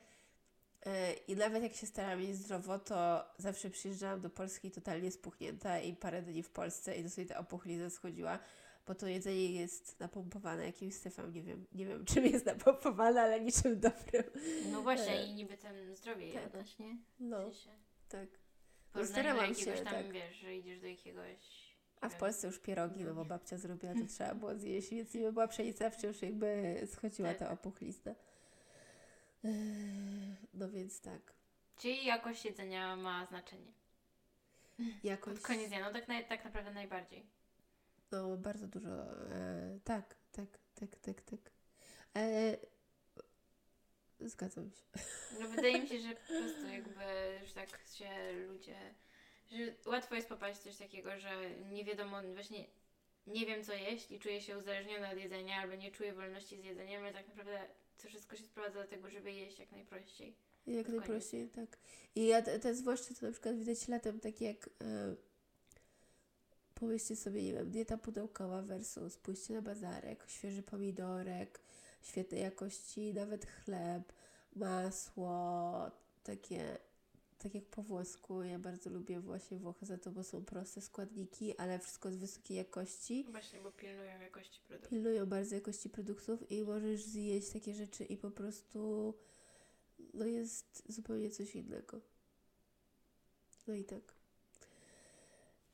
[0.87, 5.81] E, I nawet jak się starałam jeść zdrowo, to zawsze przyjeżdżałam do Polski totalnie spuchnięta
[5.81, 8.39] i parę dni w Polsce i dosłownie ta opuchlizna schodziła,
[8.87, 13.41] bo to jedzenie jest napompowane jakimś syfem, nie wiem, nie wiem czym jest napompowane, ale
[13.41, 14.25] niczym dobrym.
[14.73, 16.79] No właśnie, E, i niby tam zdrowie tak.
[16.79, 16.97] nie?
[17.21, 17.71] No, W sensie,
[18.09, 18.29] tak.
[18.95, 20.13] do starałam jakiegoś się, tam, tak.
[20.13, 21.64] wiesz, że idziesz do jakiegoś...
[22.05, 25.15] A nie w Polsce już pierogi, no bo babcia zrobiła, to trzeba było zjeść, więc
[25.15, 28.15] niby była pszenica, wciąż jakby schodziła ta opuchlizna.
[29.45, 31.21] Eee, No więc tak.
[31.77, 33.73] Czyli jakość jedzenia ma znaczenie.
[35.05, 37.27] Jakoś, Pod koniec dnia, no tak, na, tak naprawdę najbardziej.
[38.13, 38.89] no bardzo dużo,
[39.31, 41.41] e, tak, tak, tak, tak, tak.
[42.17, 42.57] E,
[44.21, 44.83] zgadzam się.
[45.41, 48.77] No wydaje mi się, że po prostu jakby już tak się ludzie,
[49.55, 52.65] że łatwo jest popaść w coś takiego, że nie wiadomo, właśnie
[53.27, 56.65] nie wiem co jeść i czuję się uzależniona od jedzenia albo nie czuję wolności z
[56.65, 57.61] jedzeniem, ale tak naprawdę
[58.03, 60.35] to wszystko się sprowadza do tego, żeby jeść jak najprościej.
[60.67, 61.79] Jak najprościej, tak.
[62.15, 65.15] I ja te, te zwłaszcza to na przykład widać latem, tak jak e,
[66.75, 71.61] pomyślcie sobie, nie wiem, dieta pudełkowa versus pójście na bazarek, świeży pomidorek,
[72.03, 74.13] świetnej jakości, nawet chleb,
[74.57, 75.91] masło,
[76.25, 76.79] takie,
[77.45, 78.43] tak jak po włosku.
[78.43, 82.57] Ja bardzo lubię właśnie Włochy za to, bo są proste składniki, ale wszystko z wysokiej
[82.57, 83.27] jakości.
[83.31, 84.91] Właśnie, bo pilnują jakości produktu.
[84.91, 89.15] Pilnują bardzo jakości produktów i możesz zjeść takie rzeczy i po prostu
[90.15, 92.01] no jest zupełnie coś innego.
[93.67, 94.15] No i tak.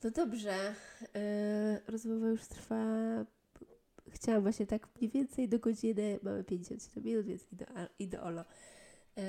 [0.05, 0.75] No dobrze.
[1.01, 2.85] Yy, rozmowa już trwa.
[4.09, 6.19] Chciałam właśnie tak mniej więcej do godziny.
[6.23, 7.47] Mamy 57 minut, więc
[7.99, 8.45] ideolo.
[9.17, 9.23] Yy,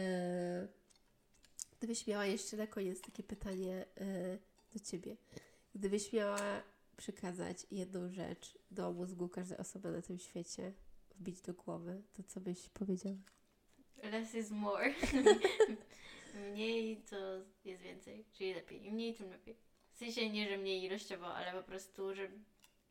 [1.82, 4.40] gdybyś miała jeszcze na koniec takie pytanie yy,
[4.74, 5.18] do Ciebie.
[5.76, 6.64] Gdybyś miała
[6.98, 10.74] przekazać jedną rzecz do mózgu każdej osoby na tym świecie,
[11.16, 13.16] wbić do głowy, to co byś powiedziała?
[14.04, 14.94] Less is more.
[16.52, 17.16] mniej to
[17.66, 18.86] jest więcej, czyli lepiej.
[18.86, 19.56] Im mniej, tym lepiej.
[19.94, 22.32] W sensie nie, że mniej ilościowo, ale po prostu, że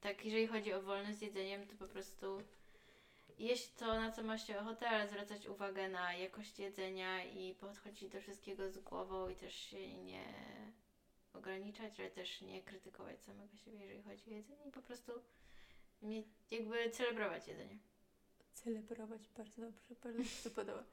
[0.01, 2.43] tak, jeżeli chodzi o wolność z jedzeniem, to po prostu
[3.41, 8.09] jeść to, na co ma się ochotę, ale zwracać uwagę na jakość jedzenia i podchodzić
[8.09, 10.25] do wszystkiego z głową i też się nie
[11.33, 15.13] ograniczać, ale też nie krytykować samego siebie, jeżeli chodzi o jedzenie i po prostu
[16.03, 17.79] mieć, jakby celebrować jedzenie.
[18.55, 20.85] Celebrować bardzo dobrze, bardzo mi się to podoba.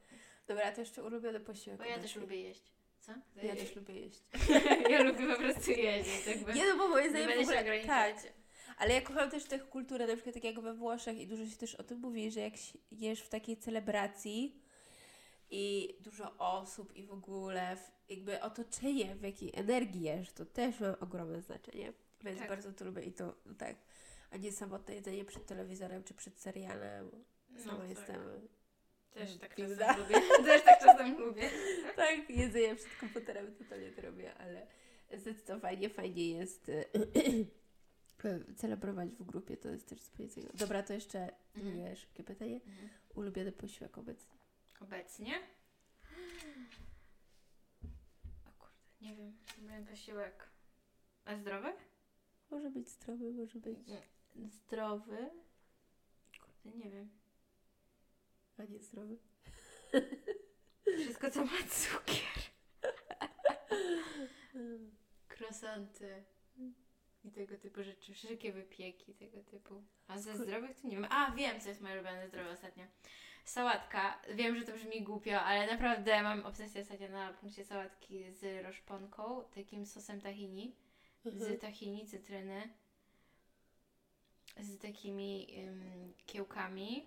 [0.46, 1.78] Dobra, to jeszcze ulubiony posiłek.
[1.78, 2.72] Bo ja też lubię jeść.
[3.00, 3.12] Co?
[3.42, 4.20] Ja też lubię jeść.
[4.90, 8.16] ja lubię po prostu jeść, jakby Nie no, bo moim nie zdaniem w ogóle, tak,
[8.78, 11.56] ale ja kocham też tę kulturę, na przykład tak jak we Włoszech i dużo się
[11.56, 12.54] też o tym mówi, że jak
[12.92, 14.62] jesz w takiej celebracji
[15.50, 17.76] i dużo osób i w ogóle
[18.08, 21.92] jakby otoczenie, w jakiej energii jesz, to też ma ogromne znaczenie.
[22.24, 22.48] Więc Tak.
[22.48, 23.76] bardzo to lubię i to tak,
[24.30, 27.10] a nie samotne jedzenie przed telewizorem czy przed serialem.
[27.58, 27.88] Sama tak.
[27.88, 28.48] jestem.
[29.14, 29.76] Też tak Pilna.
[29.76, 30.20] czasem lubię.
[30.44, 31.50] Też tak czasem lubię.
[31.96, 33.54] Tak, jedzenie przed komputerem
[33.96, 34.66] to robię, ale
[35.16, 36.84] zdecydowanie fajnie jest e,
[38.56, 40.58] celebrować w grupie, to jest też innego.
[40.58, 41.18] Dobra, to jeszcze
[41.54, 41.74] Mhm.
[41.74, 42.60] drugie szybkie pytanie.
[43.14, 44.34] Ulubiony posiłek obecnie?
[44.80, 45.34] Obecnie?
[48.46, 49.32] O kurde, nie wiem.
[49.62, 50.48] Lubię posiłek.
[51.24, 51.72] A zdrowy?
[52.50, 53.78] Może być zdrowy, może być,
[54.52, 55.30] Zdrowy?
[56.40, 57.08] Kurde, nie wiem.
[58.58, 59.16] a nie zdrowy.
[60.98, 62.38] Wszystko, co ma cukier.
[65.28, 66.24] Krosanty.
[67.28, 68.14] I tego typu rzeczy.
[68.14, 69.82] Wszelkie wypieki tego typu.
[70.08, 71.06] A ze Skur- zdrowych to nie wiem.
[71.10, 72.84] A, wiem, co jest moje ulubione zdrowe ostatnio.
[73.44, 74.22] Sałatka.
[74.34, 79.44] Wiem, że to brzmi głupio, ale naprawdę mam obsesję ostatnio na punkcie sałatki z roszponką,
[79.54, 80.76] takim sosem tahini.
[81.26, 81.56] Mhm.
[81.56, 82.68] Z tahini, cytryny.
[84.60, 87.06] Z takimi ym, kiełkami.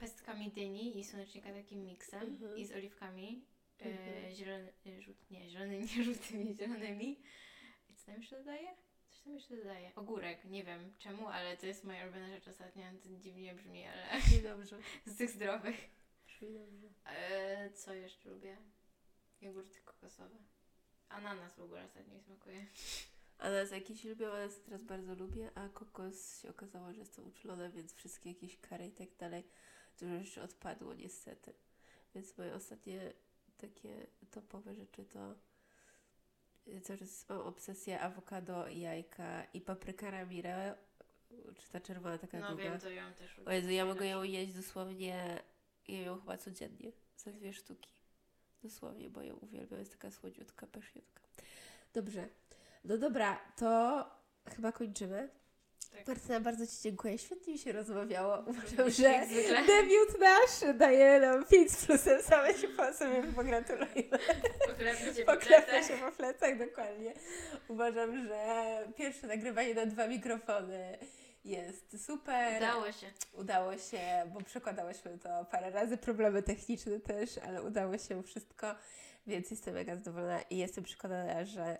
[0.00, 2.22] Pestkami dyni i słonecznika takim miksem.
[2.22, 2.58] Mhm.
[2.58, 3.44] I z oliwkami.
[3.80, 4.24] Mhm.
[4.24, 7.20] E, zielony, e, żółt, nie, zielonymi, nie żółtymi, zielonymi.
[8.06, 8.68] Co tam jeszcze dodaje?
[9.08, 9.94] Coś tam jeszcze dodaje.
[9.94, 12.84] Ogórek, nie wiem czemu, ale to jest moja ulubiona rzecz ostatnio.
[13.02, 14.78] To dziwnie brzmi, ale Brzmi dobrze.
[15.06, 15.90] z tych zdrowych.
[16.26, 16.88] Brzmi dobrze.
[17.06, 18.56] E, co jeszcze lubię?
[19.40, 20.36] Jogurty kokosowe.
[21.08, 22.66] Ananas w ogóle ostatnio mi smakuje.
[23.38, 27.94] Ananas jakiś lubię, ananas teraz bardzo lubię, a kokos się okazało, że jestem uczulona, więc
[27.94, 29.44] wszystkie jakieś kary i tak dalej,
[30.00, 31.54] dużo rzeczy odpadło niestety.
[32.14, 33.12] Więc moje ostatnie
[33.56, 35.34] takie topowe rzeczy to
[37.28, 40.74] mam obsesję awokado, jajka i papryka ramire,
[41.58, 42.62] czy ta czerwona taka No długa.
[42.64, 43.38] wiem, to ją też.
[43.46, 45.42] O Jezu, ja mogę ją jeść dosłownie,
[45.88, 47.90] jem ją chyba codziennie, za dwie sztuki.
[48.62, 51.22] Dosłownie, bo ją uwielbiam, jest taka słodziutka, pyszniutka.
[51.94, 52.28] Dobrze,
[52.84, 54.04] no dobra, to
[54.56, 55.28] chyba kończymy.
[55.90, 56.06] Tak.
[56.08, 58.38] Martyna, bardzo Ci dziękuję, świetnie mi się rozmawiało.
[58.50, 59.26] Uważam, że
[59.66, 64.18] debiut nasz daje nam 5 z plusem, same się po sobie pogratulujemy.
[65.16, 65.86] Cię po plecach.
[65.86, 67.12] się po plecach, dokładnie.
[67.68, 68.38] Uważam, że
[68.96, 70.98] pierwsze nagrywanie na dwa mikrofony
[71.44, 72.56] jest super.
[72.56, 73.06] Udało się.
[73.32, 74.00] Udało się,
[74.34, 78.74] bo przekładałyśmy to parę razy, problemy techniczne też, ale udało się wszystko,
[79.26, 81.78] więc jestem mega zadowolona i jestem przekonana, że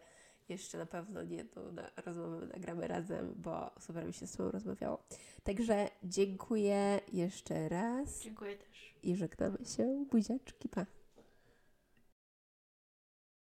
[0.48, 4.50] jeszcze na pewno nie jedną na rozmowę nagramy razem, bo super mi się z Tobą
[4.50, 5.02] rozmawiało.
[5.42, 8.94] Także dziękuję jeszcze raz Dziękuję też.
[9.02, 10.04] i żegnamy się.
[10.10, 10.86] Buziaczki, pa!